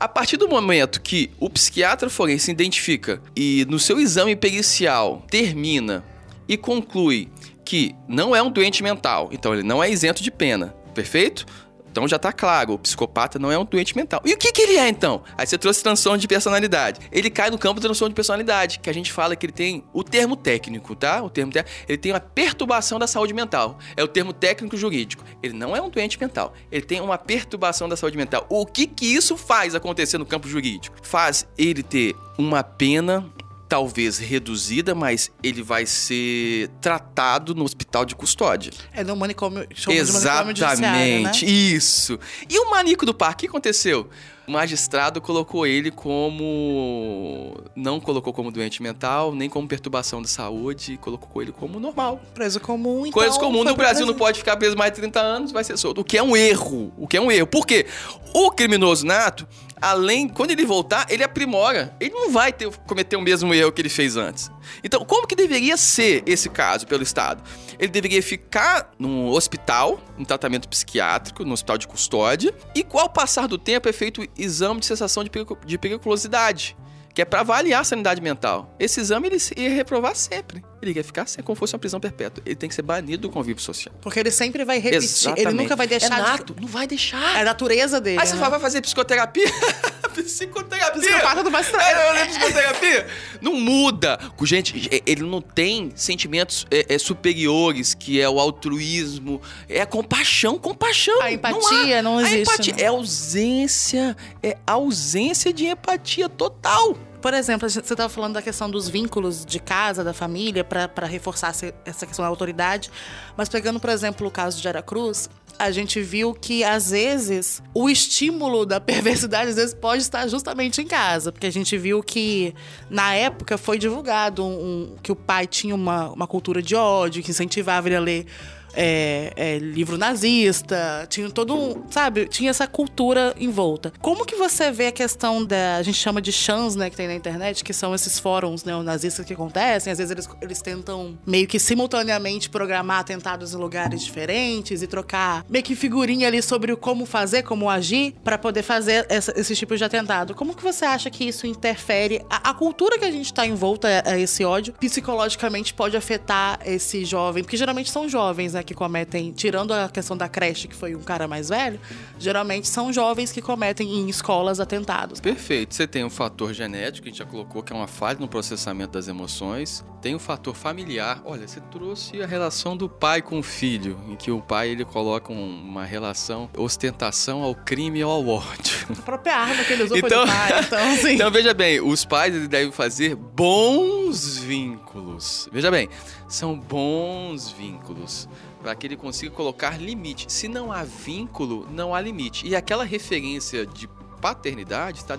A 0.00 0.06
partir 0.06 0.36
do 0.36 0.48
momento 0.48 1.00
que 1.00 1.32
o 1.40 1.50
psiquiatra 1.50 2.08
forense 2.08 2.52
identifica 2.52 3.20
e 3.34 3.66
no 3.68 3.80
seu 3.80 3.98
exame 3.98 4.36
pericial 4.36 5.24
termina 5.28 6.04
e 6.48 6.56
conclui 6.56 7.28
que 7.64 7.94
não 8.08 8.34
é 8.34 8.42
um 8.42 8.50
doente 8.50 8.82
mental, 8.82 9.28
então 9.30 9.52
ele 9.52 9.62
não 9.62 9.82
é 9.82 9.90
isento 9.90 10.22
de 10.22 10.30
pena, 10.30 10.74
perfeito? 10.94 11.44
Então 11.90 12.06
já 12.06 12.18
tá 12.18 12.32
claro, 12.32 12.74
o 12.74 12.78
psicopata 12.78 13.38
não 13.38 13.50
é 13.50 13.58
um 13.58 13.64
doente 13.64 13.96
mental. 13.96 14.20
E 14.24 14.32
o 14.32 14.36
que 14.36 14.52
que 14.52 14.62
ele 14.62 14.76
é 14.76 14.88
então? 14.88 15.22
Aí 15.36 15.46
você 15.46 15.58
trouxe 15.58 15.82
transtorno 15.82 16.18
de 16.18 16.28
personalidade. 16.28 17.00
Ele 17.10 17.28
cai 17.28 17.50
no 17.50 17.58
campo 17.58 17.80
do 17.80 17.82
transtorno 17.82 18.10
de 18.10 18.14
personalidade, 18.14 18.78
que 18.78 18.88
a 18.88 18.92
gente 18.92 19.12
fala 19.12 19.34
que 19.34 19.46
ele 19.46 19.52
tem 19.52 19.82
o 19.92 20.04
termo 20.04 20.36
técnico, 20.36 20.94
tá? 20.94 21.22
O 21.22 21.28
termo 21.28 21.52
técnico, 21.52 21.76
ele 21.88 21.98
tem 21.98 22.12
uma 22.12 22.20
perturbação 22.20 22.98
da 22.98 23.06
saúde 23.06 23.34
mental. 23.34 23.78
É 23.96 24.04
o 24.04 24.08
termo 24.08 24.32
técnico 24.32 24.76
jurídico. 24.76 25.24
Ele 25.42 25.54
não 25.54 25.74
é 25.74 25.82
um 25.82 25.88
doente 25.88 26.20
mental. 26.20 26.54
Ele 26.70 26.84
tem 26.84 27.00
uma 27.00 27.18
perturbação 27.18 27.88
da 27.88 27.96
saúde 27.96 28.16
mental. 28.16 28.46
O 28.48 28.64
que 28.64 28.86
que 28.86 29.06
isso 29.06 29.36
faz 29.36 29.74
acontecer 29.74 30.18
no 30.18 30.26
campo 30.26 30.48
jurídico? 30.48 30.96
Faz 31.02 31.48
ele 31.56 31.82
ter 31.82 32.14
uma 32.38 32.62
pena 32.62 33.28
talvez 33.68 34.18
reduzida, 34.18 34.94
mas 34.94 35.30
ele 35.42 35.62
vai 35.62 35.84
ser 35.84 36.68
tratado 36.80 37.54
no 37.54 37.64
hospital 37.64 38.04
de 38.04 38.16
custódia. 38.16 38.72
É 38.92 39.04
no 39.04 39.14
manicômio, 39.14 39.66
chama 39.74 39.94
de 39.94 40.12
manicômio 40.12 40.46
né? 40.46 40.52
Exatamente, 40.52 41.46
isso. 41.46 42.18
E 42.48 42.58
o 42.58 42.70
manico 42.70 43.04
do 43.04 43.12
parque, 43.12 43.34
o 43.34 43.40
que 43.40 43.46
aconteceu? 43.48 44.08
O 44.48 44.52
magistrado 44.52 45.20
colocou 45.20 45.66
ele 45.66 45.90
como. 45.90 47.54
Não 47.76 48.00
colocou 48.00 48.32
como 48.32 48.50
doente 48.50 48.82
mental, 48.82 49.34
nem 49.34 49.46
como 49.46 49.68
perturbação 49.68 50.22
de 50.22 50.30
saúde, 50.30 50.96
colocou 50.96 51.42
ele 51.42 51.52
como 51.52 51.78
normal. 51.78 52.18
Preso 52.32 52.58
comum, 52.58 53.00
então... 53.00 53.12
Coisas 53.12 53.36
comuns 53.36 53.64
foi 53.64 53.72
no 53.72 53.76
Brasil 53.76 54.06
não 54.06 54.14
pode 54.14 54.38
ficar 54.38 54.56
preso 54.56 54.74
mais 54.74 54.90
de 54.90 55.00
30 55.00 55.20
anos, 55.20 55.52
vai 55.52 55.62
ser 55.62 55.76
solto. 55.76 56.00
O 56.00 56.04
que 56.04 56.16
é 56.16 56.22
um 56.22 56.34
erro. 56.34 56.90
O 56.96 57.06
que 57.06 57.18
é 57.18 57.20
um 57.20 57.30
erro. 57.30 57.46
Por 57.46 57.66
quê? 57.66 57.84
O 58.32 58.50
criminoso 58.50 59.04
nato, 59.04 59.46
além, 59.80 60.28
quando 60.28 60.50
ele 60.50 60.64
voltar, 60.64 61.06
ele 61.08 61.22
aprimora. 61.22 61.94
Ele 62.00 62.14
não 62.14 62.30
vai 62.30 62.52
ter, 62.52 62.70
cometer 62.86 63.16
o 63.16 63.20
mesmo 63.20 63.52
erro 63.54 63.72
que 63.72 63.80
ele 63.80 63.88
fez 63.88 64.16
antes. 64.16 64.50
Então, 64.82 65.04
como 65.04 65.26
que 65.26 65.34
deveria 65.34 65.76
ser 65.76 66.22
esse 66.26 66.48
caso 66.48 66.86
pelo 66.86 67.02
Estado? 67.02 67.42
Ele 67.78 67.88
deveria 67.90 68.22
ficar 68.22 68.90
num 68.98 69.28
hospital, 69.28 70.00
em 70.18 70.24
tratamento 70.24 70.68
psiquiátrico, 70.68 71.44
no 71.44 71.52
hospital 71.52 71.78
de 71.78 71.86
custódia, 71.86 72.54
e 72.74 72.84
ao 72.98 73.08
passar 73.08 73.46
do 73.46 73.56
tempo 73.56 73.88
é 73.88 73.92
feito 73.92 74.26
exame 74.36 74.80
de 75.24 75.30
pericu- 75.30 75.58
de 75.64 75.78
periculosidade, 75.78 76.76
que 77.18 77.22
é 77.22 77.24
para 77.24 77.40
avaliar 77.40 77.80
a 77.80 77.84
sanidade 77.84 78.20
mental. 78.20 78.72
Esse 78.78 79.00
exame 79.00 79.26
ele 79.26 79.38
ia 79.56 79.70
reprovar 79.70 80.14
sempre. 80.14 80.62
Ele 80.80 80.92
ia 80.92 81.02
ficar 81.02 81.26
como 81.42 81.56
fosse 81.56 81.74
uma 81.74 81.80
prisão 81.80 81.98
perpétua. 81.98 82.40
Ele 82.46 82.54
tem 82.54 82.68
que 82.68 82.74
ser 82.76 82.82
banido 82.82 83.22
do 83.22 83.28
convívio 83.28 83.60
social. 83.60 83.92
Porque 84.00 84.20
ele 84.20 84.30
sempre 84.30 84.64
vai 84.64 84.78
repetir. 84.78 85.04
Exatamente. 85.04 85.48
Ele 85.48 85.56
nunca 85.56 85.74
vai 85.74 85.88
deixar 85.88 86.06
É 86.06 86.22
de- 86.22 86.30
nato, 86.30 86.56
não 86.60 86.68
vai 86.68 86.86
deixar. 86.86 87.36
É 87.36 87.40
a 87.40 87.44
natureza 87.44 88.00
dele. 88.00 88.20
Aí 88.20 88.24
você 88.24 88.34
né? 88.34 88.38
fala, 88.38 88.50
vai 88.50 88.60
fazer 88.60 88.80
psicoterapia? 88.82 89.46
psicoterapia! 90.14 91.00
Psicopata 91.00 91.42
do 91.42 91.58
estranho. 91.58 91.82
É, 91.82 92.12
não 92.12 92.20
é 92.20 92.26
psicoterapia? 92.26 93.06
Não 93.40 93.54
muda. 93.54 94.20
Gente, 94.42 94.88
ele 95.04 95.24
não 95.24 95.40
tem 95.40 95.90
sentimentos 95.96 96.68
é, 96.70 96.94
é, 96.94 96.98
superiores, 96.98 97.94
que 97.94 98.20
é 98.20 98.28
o 98.28 98.38
altruísmo, 98.38 99.42
é 99.68 99.80
a 99.80 99.86
compaixão, 99.86 100.56
compaixão. 100.56 101.20
A 101.20 101.32
empatia 101.32 102.00
não 102.00 102.18
A 102.18 102.22
existe, 102.22 102.42
empatia 102.42 102.74
né? 102.74 102.82
é 102.82 102.86
ausência, 102.86 104.16
é 104.40 104.56
ausência 104.64 105.52
de 105.52 105.66
empatia 105.66 106.28
total. 106.28 106.96
Por 107.20 107.34
exemplo, 107.34 107.68
você 107.68 107.80
estava 107.80 108.08
falando 108.08 108.34
da 108.34 108.42
questão 108.42 108.70
dos 108.70 108.88
vínculos 108.88 109.44
de 109.44 109.58
casa, 109.58 110.04
da 110.04 110.12
família, 110.14 110.62
para 110.62 111.06
reforçar 111.06 111.50
essa- 111.50 111.74
essa 111.84 112.06
questão 112.06 112.22
da 112.22 112.28
autoridade. 112.28 112.90
Mas 113.36 113.48
pegando, 113.48 113.80
por 113.80 113.90
exemplo, 113.90 114.26
o 114.26 114.30
caso 114.30 114.60
de 114.60 114.68
Aracruz, 114.68 115.28
a 115.58 115.72
gente 115.72 116.00
viu 116.00 116.32
que, 116.32 116.62
às 116.62 116.90
vezes, 116.92 117.60
o 117.74 117.90
estímulo 117.90 118.64
da 118.64 118.78
perversidade, 118.80 119.50
às 119.50 119.56
vezes, 119.56 119.74
pode 119.74 120.02
estar 120.02 120.28
justamente 120.28 120.80
em 120.80 120.86
casa. 120.86 121.32
Porque 121.32 121.48
a 121.48 121.52
gente 121.52 121.76
viu 121.76 122.00
que, 122.04 122.54
na 122.88 123.12
época, 123.14 123.58
foi 123.58 123.78
divulgado 123.78 124.44
um- 124.44 124.92
um- 124.92 124.96
que 125.02 125.10
o 125.10 125.16
pai 125.16 125.48
tinha 125.48 125.74
uma, 125.74 126.10
uma 126.10 126.26
cultura 126.28 126.62
de 126.62 126.76
ódio, 126.76 127.20
que 127.22 127.32
incentivava 127.32 127.88
ele 127.88 127.96
a 127.96 128.00
ler 128.00 128.26
é, 128.74 129.32
é, 129.36 129.58
livro 129.58 129.96
nazista, 129.96 131.06
tinha 131.08 131.30
todo 131.30 131.54
um, 131.54 131.84
sabe, 131.90 132.26
tinha 132.26 132.50
essa 132.50 132.66
cultura 132.66 133.34
em 133.38 133.50
volta. 133.50 133.92
Como 134.00 134.24
que 134.24 134.36
você 134.36 134.70
vê 134.70 134.88
a 134.88 134.92
questão 134.92 135.44
da, 135.44 135.76
a 135.76 135.82
gente 135.82 135.98
chama 135.98 136.20
de 136.20 136.32
chans, 136.32 136.76
né, 136.76 136.90
que 136.90 136.96
tem 136.96 137.06
na 137.06 137.14
internet, 137.14 137.64
que 137.64 137.72
são 137.72 137.94
esses 137.94 138.18
fóruns 138.18 138.64
neonazistas 138.64 139.24
que 139.24 139.32
acontecem, 139.32 139.92
às 139.92 139.98
vezes 139.98 140.10
eles, 140.10 140.28
eles 140.40 140.62
tentam 140.62 141.18
meio 141.26 141.46
que 141.46 141.58
simultaneamente 141.58 142.50
programar 142.50 143.00
atentados 143.00 143.52
em 143.54 143.56
lugares 143.56 144.04
diferentes 144.04 144.82
e 144.82 144.86
trocar 144.86 145.44
meio 145.48 145.64
que 145.64 145.74
figurinha 145.74 146.26
ali 146.26 146.42
sobre 146.42 146.72
o 146.72 146.76
como 146.76 147.06
fazer, 147.06 147.42
como 147.42 147.68
agir, 147.68 148.14
pra 148.22 148.38
poder 148.38 148.62
fazer 148.62 149.06
essa, 149.08 149.32
esses 149.38 149.58
tipos 149.58 149.78
de 149.78 149.84
atentado. 149.84 150.34
Como 150.34 150.54
que 150.54 150.62
você 150.62 150.84
acha 150.84 151.10
que 151.10 151.24
isso 151.24 151.46
interfere, 151.46 152.24
a, 152.30 152.50
a 152.50 152.54
cultura 152.54 152.98
que 152.98 153.04
a 153.04 153.10
gente 153.10 153.32
tá 153.32 153.46
envolta 153.46 153.88
a, 154.04 154.12
a 154.12 154.18
esse 154.18 154.44
ódio, 154.44 154.74
psicologicamente 154.74 155.74
pode 155.74 155.96
afetar 155.96 156.60
esse 156.64 157.04
jovem, 157.04 157.42
porque 157.42 157.56
geralmente 157.56 157.90
são 157.90 158.08
jovens, 158.08 158.54
né, 158.54 158.57
que 158.62 158.74
cometem, 158.74 159.32
tirando 159.32 159.72
a 159.72 159.88
questão 159.88 160.16
da 160.16 160.28
creche, 160.28 160.68
que 160.68 160.74
foi 160.74 160.94
um 160.94 161.02
cara 161.02 161.26
mais 161.28 161.48
velho, 161.48 161.80
geralmente 162.18 162.68
são 162.68 162.92
jovens 162.92 163.32
que 163.32 163.40
cometem 163.42 163.88
em 164.00 164.08
escolas 164.08 164.60
atentados. 164.60 165.20
Perfeito. 165.20 165.74
Você 165.74 165.86
tem 165.86 166.04
o 166.04 166.10
fator 166.10 166.52
genético, 166.52 167.02
que 167.04 167.08
a 167.08 167.12
gente 167.12 167.18
já 167.18 167.24
colocou, 167.26 167.62
que 167.62 167.72
é 167.72 167.76
uma 167.76 167.86
falha 167.86 168.18
no 168.18 168.28
processamento 168.28 168.92
das 168.92 169.08
emoções. 169.08 169.84
Tem 170.00 170.14
o 170.14 170.18
fator 170.18 170.54
familiar. 170.54 171.20
Olha, 171.24 171.46
você 171.48 171.60
trouxe 171.60 172.22
a 172.22 172.26
relação 172.26 172.76
do 172.76 172.88
pai 172.88 173.20
com 173.20 173.38
o 173.38 173.42
filho, 173.42 173.98
em 174.08 174.14
que 174.16 174.30
o 174.30 174.40
pai 174.40 174.68
ele 174.70 174.84
coloca 174.84 175.32
um- 175.32 175.60
uma 175.60 175.84
relação 175.84 176.48
ostentação 176.56 177.42
ao 177.42 177.54
crime 177.54 177.98
e 177.98 178.02
ao 178.02 178.26
ódio. 178.26 178.86
A 178.90 179.02
própria 179.02 179.34
arma 179.36 179.64
que 179.64 179.72
ele 179.72 179.82
usou 179.84 179.96
Então- 179.98 180.26
foi 180.26 180.36
pai, 180.36 180.60
então 180.64 180.78
assim... 180.94 181.12
Então 181.14 181.30
veja 181.30 181.52
bem, 181.52 181.80
os 181.80 182.04
pais 182.04 182.34
eles 182.34 182.48
devem 182.48 182.70
fazer 182.72 183.16
bons 183.16 184.38
vínculos. 184.38 185.48
Veja 185.52 185.70
bem, 185.70 185.88
são 186.28 186.58
bons 186.58 187.50
vínculos 187.50 188.28
para 188.62 188.74
que 188.74 188.86
ele 188.86 188.96
consiga 188.96 189.34
colocar 189.34 189.80
limite. 189.80 190.30
Se 190.32 190.48
não 190.48 190.72
há 190.72 190.84
vínculo, 190.84 191.66
não 191.70 191.94
há 191.94 192.00
limite. 192.00 192.46
E 192.46 192.56
aquela 192.56 192.84
referência 192.84 193.66
de 193.66 193.88
paternidade 194.20 194.98
está 194.98 195.16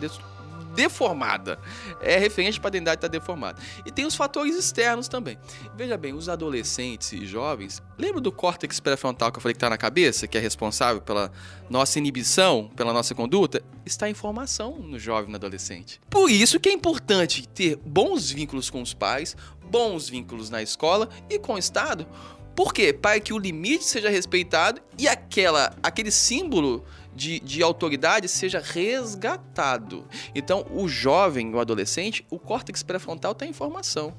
deformada. 0.73 1.59
É 2.01 2.17
referência 2.17 2.53
de 2.53 2.61
paternidade 2.61 2.97
está 2.97 3.07
deformada. 3.07 3.61
E 3.85 3.91
tem 3.91 4.05
os 4.05 4.15
fatores 4.15 4.55
externos 4.55 5.07
também. 5.07 5.37
Veja 5.75 5.97
bem, 5.97 6.13
os 6.13 6.29
adolescentes 6.29 7.11
e 7.11 7.25
jovens, 7.25 7.81
lembra 7.97 8.21
do 8.21 8.31
córtex 8.31 8.79
pré-frontal 8.79 9.31
que 9.31 9.37
eu 9.37 9.41
falei 9.41 9.53
que 9.53 9.57
está 9.57 9.69
na 9.69 9.77
cabeça, 9.77 10.27
que 10.27 10.37
é 10.37 10.41
responsável 10.41 11.01
pela 11.01 11.31
nossa 11.69 11.99
inibição, 11.99 12.69
pela 12.75 12.93
nossa 12.93 13.15
conduta? 13.15 13.61
Está 13.85 14.09
em 14.09 14.13
formação 14.13 14.77
no 14.79 14.99
jovem 14.99 15.29
e 15.29 15.31
no 15.31 15.35
adolescente. 15.35 15.99
Por 16.09 16.29
isso 16.29 16.59
que 16.59 16.69
é 16.69 16.73
importante 16.73 17.47
ter 17.47 17.75
bons 17.77 18.31
vínculos 18.31 18.69
com 18.69 18.81
os 18.81 18.93
pais, 18.93 19.35
bons 19.69 20.09
vínculos 20.09 20.49
na 20.49 20.61
escola 20.61 21.09
e 21.29 21.37
com 21.37 21.53
o 21.53 21.57
Estado. 21.57 22.07
Por 22.59 22.73
quê? 22.73 22.91
Para 22.91 23.21
que 23.21 23.31
o 23.31 23.37
limite 23.37 23.85
seja 23.85 24.09
respeitado 24.09 24.81
e 24.97 25.07
aquela, 25.07 25.73
aquele 25.81 26.11
símbolo 26.11 26.83
de, 27.15 27.39
de 27.39 27.63
autoridade 27.63 28.27
seja 28.27 28.59
resgatado. 28.59 30.05
Então, 30.35 30.65
o 30.69 30.85
jovem, 30.85 31.55
o 31.55 31.59
adolescente, 31.61 32.25
o 32.29 32.37
córtex 32.37 32.83
pré-frontal 32.83 33.31
está 33.31 33.45
em 33.45 33.53
formação. 33.53 34.13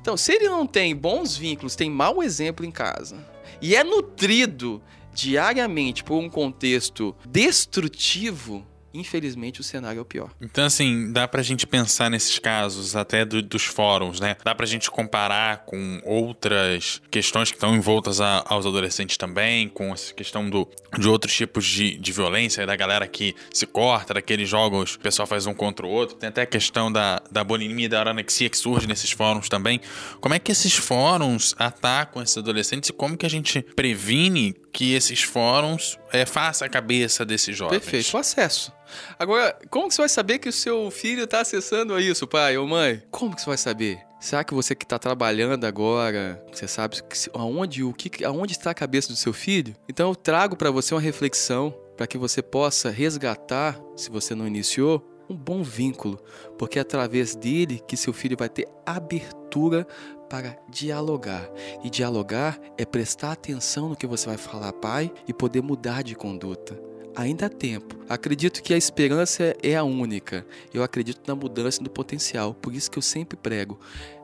Então, 0.00 0.16
se 0.16 0.32
ele 0.32 0.48
não 0.48 0.68
tem 0.68 0.94
bons 0.94 1.36
vínculos, 1.36 1.74
tem 1.74 1.90
mau 1.90 2.22
exemplo 2.22 2.64
em 2.64 2.70
casa 2.70 3.26
e 3.60 3.74
é 3.74 3.82
nutrido 3.82 4.80
diariamente 5.12 6.04
por 6.04 6.14
um 6.14 6.30
contexto 6.30 7.12
destrutivo, 7.26 8.64
infelizmente 8.92 9.60
o 9.60 9.64
cenário 9.64 9.98
é 9.98 10.02
o 10.02 10.04
pior. 10.04 10.30
Então, 10.40 10.64
assim, 10.64 11.12
dá 11.12 11.26
pra 11.28 11.42
gente 11.42 11.66
pensar 11.66 12.10
nesses 12.10 12.38
casos 12.38 12.96
até 12.96 13.24
do- 13.24 13.42
dos 13.42 13.64
fóruns, 13.64 14.20
né? 14.20 14.36
Dá 14.44 14.54
pra 14.54 14.66
gente 14.66 14.90
comparar 14.90 15.64
com 15.64 16.00
outras 16.04 17.00
questões 17.10 17.50
que 17.50 17.56
estão 17.56 17.74
envoltas 17.74 18.20
a- 18.20 18.44
aos 18.46 18.66
adolescentes 18.66 19.16
também, 19.16 19.68
com 19.68 19.92
essa 19.92 20.12
questão 20.14 20.48
do, 20.48 20.68
de 20.98 21.08
outros 21.08 21.34
tipos 21.34 21.64
de, 21.66 21.96
de 21.96 22.12
violência, 22.12 22.66
da 22.66 22.76
galera 22.76 23.06
que 23.06 23.34
se 23.52 23.66
corta, 23.66 24.14
daqueles 24.14 24.48
jogos 24.48 24.94
o 24.94 25.00
pessoal 25.00 25.26
faz 25.26 25.46
um 25.46 25.54
contra 25.54 25.86
o 25.86 25.88
outro. 25.90 26.16
Tem 26.16 26.28
até 26.28 26.42
a 26.42 26.46
questão 26.46 26.90
da, 26.90 27.22
da 27.30 27.44
bulimia 27.44 27.86
e 27.86 27.88
da 27.88 28.02
anorexia 28.02 28.48
que 28.50 28.58
surge 28.58 28.86
nesses 28.86 29.10
fóruns 29.10 29.48
também. 29.48 29.80
Como 30.20 30.34
é 30.34 30.38
que 30.38 30.50
esses 30.52 30.74
fóruns 30.74 31.54
atacam 31.58 32.22
esses 32.22 32.36
adolescentes 32.36 32.90
e 32.90 32.92
como 32.92 33.16
que 33.16 33.26
a 33.26 33.30
gente 33.30 33.62
previne 33.62 34.54
que 34.72 34.94
esses 34.94 35.22
fóruns 35.22 35.98
é, 36.12 36.24
façam 36.24 36.66
a 36.66 36.68
cabeça 36.68 37.24
desses 37.24 37.56
jovens? 37.56 37.80
Perfeito, 37.80 38.14
o 38.16 38.18
acesso. 38.20 38.72
Agora, 39.18 39.56
como 39.68 39.88
que 39.88 39.94
você 39.94 40.02
vai 40.02 40.08
saber 40.08 40.38
que 40.38 40.48
o 40.48 40.52
seu 40.52 40.90
filho 40.90 41.24
está 41.24 41.40
acessando 41.40 41.98
isso, 41.98 42.26
pai 42.26 42.56
ou 42.56 42.66
mãe? 42.66 43.02
Como 43.10 43.34
que 43.34 43.42
você 43.42 43.46
vai 43.46 43.58
saber? 43.58 44.00
Será 44.20 44.44
que 44.44 44.52
você 44.52 44.74
que 44.74 44.84
está 44.84 44.98
trabalhando 44.98 45.64
agora, 45.64 46.44
você 46.52 46.68
sabe 46.68 46.98
aonde, 47.32 47.82
o 47.82 47.92
que, 47.94 48.22
aonde 48.24 48.52
está 48.52 48.70
a 48.70 48.74
cabeça 48.74 49.08
do 49.08 49.16
seu 49.16 49.32
filho? 49.32 49.74
Então 49.88 50.10
eu 50.10 50.14
trago 50.14 50.56
para 50.56 50.70
você 50.70 50.94
uma 50.94 51.00
reflexão 51.00 51.74
para 51.96 52.06
que 52.06 52.18
você 52.18 52.42
possa 52.42 52.90
resgatar, 52.90 53.80
se 53.96 54.10
você 54.10 54.34
não 54.34 54.46
iniciou, 54.46 55.06
um 55.28 55.36
bom 55.36 55.62
vínculo, 55.62 56.18
porque 56.58 56.78
é 56.78 56.82
através 56.82 57.34
dele 57.34 57.80
que 57.86 57.96
seu 57.96 58.12
filho 58.12 58.36
vai 58.36 58.48
ter 58.48 58.66
abertura 58.84 59.86
para 60.28 60.56
dialogar. 60.68 61.48
E 61.82 61.88
dialogar 61.88 62.58
é 62.76 62.84
prestar 62.84 63.32
atenção 63.32 63.88
no 63.88 63.96
que 63.96 64.06
você 64.06 64.26
vai 64.26 64.36
falar, 64.36 64.72
pai, 64.72 65.10
e 65.26 65.32
poder 65.32 65.62
mudar 65.62 66.02
de 66.02 66.14
conduta. 66.14 66.89
Ainda 67.14 67.46
há 67.46 67.48
tempo. 67.48 67.96
Acredito 68.08 68.62
que 68.62 68.72
a 68.72 68.76
esperança 68.76 69.56
é 69.62 69.76
a 69.76 69.82
única. 69.82 70.46
Eu 70.72 70.82
acredito 70.82 71.20
na 71.26 71.34
mudança 71.34 71.82
do 71.82 71.90
potencial. 71.90 72.54
Por 72.54 72.74
isso 72.74 72.90
que 72.90 72.98
eu 72.98 73.02
sempre 73.02 73.36
prego. 73.36 73.78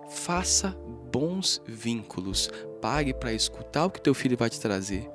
Faça 0.08 0.76
bons 1.12 1.60
vínculos. 1.66 2.48
Pare 2.80 3.12
para 3.12 3.32
escutar 3.32 3.86
o 3.86 3.90
que 3.90 4.00
teu 4.00 4.14
filho 4.14 4.36
vai 4.36 4.48
te 4.48 4.60
trazer. 4.60 5.08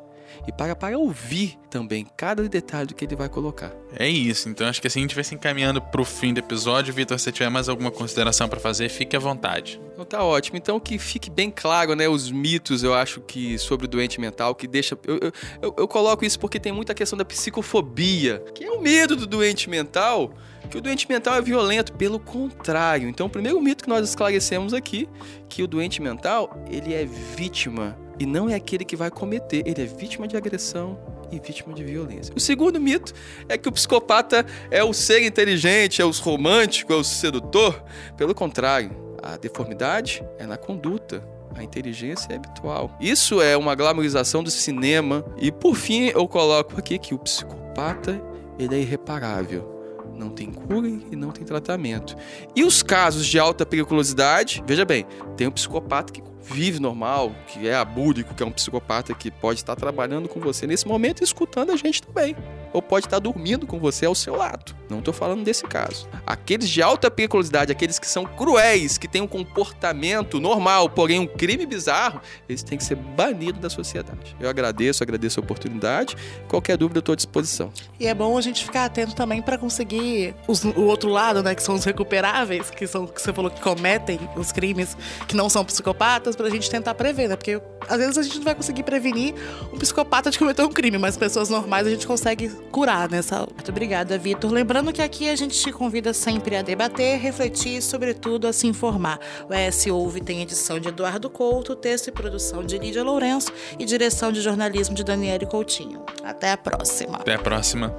E 0.48 0.52
para 0.52 0.76
para 0.76 0.98
ouvir 0.98 1.58
também 1.70 2.06
cada 2.18 2.48
detalhe 2.48 2.88
do 2.88 2.96
que 2.96 3.06
ele 3.06 3.16
vai 3.16 3.30
colocar. 3.30 3.72
É 3.98 4.08
isso, 4.08 4.50
então 4.50 4.68
acho 4.68 4.82
que 4.82 4.88
assim 4.88 5.00
a 5.00 5.04
gente 5.04 5.16
vai 5.16 5.24
se 5.24 5.36
encaminhando 5.36 5.82
pro 5.82 6.04
fim 6.04 6.34
do 6.34 6.40
episódio. 6.40 6.94
Vitor, 6.94 7.18
se 7.18 7.26
você 7.26 7.32
tiver 7.32 7.50
mais 7.50 7.70
alguma 7.70 7.92
consideração 7.92 8.48
para 8.48 8.60
fazer, 8.60 8.90
fique 8.90 9.16
à 9.16 9.20
vontade. 9.20 9.80
Então 9.94 10.06
tá 10.06 10.24
ótimo. 10.24 10.58
Então 10.58 10.80
que 10.80 10.98
fique 10.98 11.30
bem 11.30 11.52
claro, 11.52 11.96
né, 11.96 12.08
os 12.10 12.32
mitos, 12.32 12.84
eu 12.84 12.94
acho 12.94 13.22
que 13.22 13.58
sobre 13.58 13.86
o 13.86 13.90
doente 13.90 14.20
mental, 14.20 14.56
que 14.56 14.68
deixa. 14.68 14.98
Eu, 15.06 15.20
eu, 15.22 15.32
eu, 15.62 15.76
eu 15.80 15.88
coloco 15.88 16.26
isso 16.26 16.40
porque 16.40 16.60
tem 16.60 16.72
muita 16.72 16.94
questão 16.94 17.18
da 17.18 17.26
psicofobia, 17.26 18.44
que 18.54 18.64
é 18.64 18.72
o 18.72 18.82
medo 18.82 19.16
do 19.16 19.28
doente 19.28 19.70
mental 19.70 20.34
que 20.70 20.78
o 20.78 20.82
doente 20.82 21.08
mental 21.10 21.36
é 21.36 21.42
violento, 21.42 21.92
pelo 21.94 22.18
contrário. 22.20 23.10
Então, 23.10 23.28
o 23.28 23.30
primeiro 23.30 23.60
mito 23.62 23.84
que 23.84 23.90
nós 23.90 24.08
esclarecemos 24.08 24.74
aqui, 24.74 25.08
que 25.50 25.62
o 25.62 25.68
doente 25.68 26.02
mental, 26.02 26.64
ele 26.70 26.94
é 26.94 27.06
vítima 27.06 27.98
e 28.22 28.26
não 28.28 28.48
é 28.48 28.54
aquele 28.54 28.86
que 28.86 28.96
vai 28.96 29.10
cometer, 29.10 29.64
ele 29.66 29.82
é 29.82 29.86
vítima 29.86 30.28
de 30.28 30.38
agressão 30.38 30.96
e 31.32 31.40
vítima 31.40 31.74
de 31.74 31.84
violência. 31.84 32.32
O 32.38 32.40
segundo 32.40 32.80
mito 32.80 33.14
é 33.50 33.58
que 33.58 33.68
o 33.68 33.72
psicopata 33.72 34.46
é 34.70 34.84
o 34.84 34.94
ser 34.94 35.26
inteligente, 35.26 36.04
é 36.04 36.06
o 36.06 36.12
romântico, 36.12 36.94
é 36.94 36.96
o 36.96 37.04
sedutor. 37.04 37.84
Pelo 38.16 38.36
contrário, 38.36 38.92
a 39.24 39.38
deformidade 39.38 40.24
é 40.38 40.46
na 40.46 40.56
conduta, 40.56 41.28
a 41.56 41.64
inteligência 41.64 42.32
é 42.32 42.36
habitual. 42.36 42.96
Isso 43.02 43.42
é 43.42 43.58
uma 43.58 43.74
glamorização 43.74 44.44
do 44.44 44.52
cinema. 44.52 45.26
E 45.40 45.52
por 45.52 45.74
fim, 45.74 46.12
eu 46.14 46.28
coloco 46.28 46.78
aqui 46.78 47.00
que 47.00 47.16
o 47.16 47.18
psicopata 47.18 48.22
ele 48.60 48.76
é 48.76 48.80
irreparável 48.82 49.81
não 50.22 50.30
tem 50.30 50.52
cura 50.52 50.88
e 50.88 51.16
não 51.16 51.32
tem 51.32 51.44
tratamento. 51.44 52.16
E 52.56 52.64
os 52.64 52.84
casos 52.84 53.26
de 53.26 53.40
alta 53.40 53.66
periculosidade, 53.66 54.64
veja 54.68 54.86
bem, 54.86 55.06
tem 55.36 55.48
um 55.48 55.52
psicopata 55.52 56.14
que 56.14 56.22
vive 56.44 56.80
normal, 56.80 57.32
que 57.48 57.68
é 57.68 57.76
abúlico, 57.76 58.34
que 58.34 58.44
é 58.44 58.46
um 58.46 58.52
psicopata 58.52 59.14
que 59.14 59.32
pode 59.32 59.60
estar 59.60 59.76
trabalhando 59.76 60.30
com 60.30 60.40
você 60.40 60.68
nesse 60.68 60.88
momento 60.88 61.22
e 61.22 61.24
escutando 61.24 61.72
a 61.72 61.76
gente 61.76 62.02
também 62.02 62.36
ou 62.74 62.82
pode 62.82 63.06
estar 63.06 63.20
dormindo 63.20 63.68
com 63.68 63.80
você 63.80 64.06
ao 64.06 64.16
seu 64.16 64.36
lado. 64.36 64.81
Não 64.92 65.00
estou 65.00 65.14
falando 65.14 65.44
desse 65.44 65.64
caso. 65.64 66.08
Aqueles 66.28 66.70
de 66.70 66.82
alta 66.82 67.10
periculosidade, 67.10 67.72
aqueles 67.72 67.98
que 67.98 68.08
são 68.08 68.26
cruéis, 68.26 68.98
que 68.98 69.08
têm 69.08 69.22
um 69.22 69.28
comportamento 69.28 70.40
normal, 70.40 70.90
porém 70.90 71.20
um 71.20 71.26
crime 71.26 71.66
bizarro, 71.66 72.22
eles 72.48 72.62
têm 72.62 72.78
que 72.78 72.84
ser 72.84 72.96
banidos 72.96 73.62
da 73.62 73.70
sociedade. 73.70 74.36
Eu 74.40 74.50
agradeço, 74.50 75.02
agradeço 75.02 75.40
a 75.40 75.44
oportunidade. 75.44 76.16
Qualquer 76.48 76.78
dúvida, 76.78 76.98
eu 76.98 77.02
estou 77.02 77.14
à 77.14 77.16
disposição. 77.16 77.72
E 78.00 78.08
é 78.08 78.14
bom 78.14 78.38
a 78.38 78.42
gente 78.42 78.64
ficar 78.64 78.86
atento 78.86 79.16
também 79.16 79.42
para 79.42 79.58
conseguir 79.58 80.36
os, 80.48 80.64
o 80.64 80.84
outro 80.84 81.10
lado, 81.10 81.42
né, 81.42 81.56
que 81.56 81.64
são 81.64 81.76
os 81.76 81.86
recuperáveis, 81.86 82.70
que 82.70 82.86
são 82.86 83.08
que 83.08 83.22
você 83.22 83.32
falou 83.32 83.50
que 83.50 83.62
cometem 83.62 84.20
os 84.36 84.52
crimes, 84.52 84.98
que 85.28 85.36
não 85.36 85.50
são 85.50 85.64
psicopatas, 85.64 86.36
para 86.36 86.48
a 86.48 86.50
gente 86.50 86.70
tentar 86.70 86.94
prever, 86.96 87.30
né? 87.30 87.36
Porque 87.36 87.62
às 87.88 87.98
vezes 87.98 88.18
a 88.18 88.24
gente 88.24 88.38
não 88.38 88.44
vai 88.44 88.56
conseguir 88.56 88.84
prevenir 88.84 89.34
um 89.72 89.78
psicopata 89.78 90.30
de 90.30 90.38
cometer 90.38 90.64
um 90.64 90.70
crime, 90.70 90.98
mas 90.98 91.18
pessoas 91.18 91.50
normais 91.50 91.88
a 91.88 91.90
gente 91.90 92.06
consegue 92.06 92.50
curar 92.72 93.10
nessa. 93.10 93.40
Muito 93.40 93.70
obrigada, 93.70 94.18
Vitor. 94.18 94.52
Lembrando 94.82 94.96
que 94.96 95.02
aqui 95.04 95.30
a 95.30 95.36
gente 95.36 95.56
te 95.60 95.72
convida 95.72 96.12
sempre 96.12 96.56
a 96.56 96.64
debater, 96.64 97.20
refletir 97.20 97.78
e, 97.78 97.82
sobretudo, 97.84 98.48
a 98.48 98.54
se 98.54 98.66
informar. 98.66 99.20
O 99.48 99.54
ES 99.54 99.86
Ouve 99.86 100.22
tem 100.22 100.42
edição 100.42 100.80
de 100.80 100.88
Eduardo 100.88 101.30
Couto, 101.30 101.76
texto 101.76 102.08
e 102.08 102.12
produção 102.12 102.66
de 102.66 102.80
Lídia 102.80 103.04
Lourenço 103.04 103.54
e 103.78 103.86
direção 103.86 104.32
de 104.32 104.42
jornalismo 104.42 104.96
de 104.96 105.04
Daniele 105.04 105.46
Coutinho. 105.46 106.04
Até 106.24 106.52
a 106.52 106.58
próxima. 106.58 107.18
Até 107.18 107.36
a 107.36 107.38
próxima. 107.38 107.96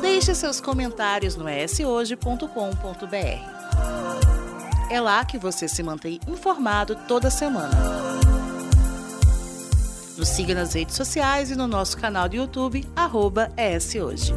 Deixe 0.00 0.34
seus 0.34 0.60
comentários 0.60 1.36
no 1.36 1.48
eshoje.com.br. 1.48 2.48
É 4.92 5.00
lá 5.00 5.24
que 5.24 5.38
você 5.38 5.66
se 5.66 5.82
mantém 5.82 6.20
informado 6.28 6.94
toda 7.08 7.30
semana. 7.30 7.74
Nos 10.18 10.28
siga 10.28 10.54
nas 10.54 10.74
redes 10.74 10.94
sociais 10.94 11.50
e 11.50 11.56
no 11.56 11.66
nosso 11.66 11.96
canal 11.96 12.28
do 12.28 12.36
YouTube, 12.36 12.86
arroba 12.94 13.50
ESHoje. 13.56 14.34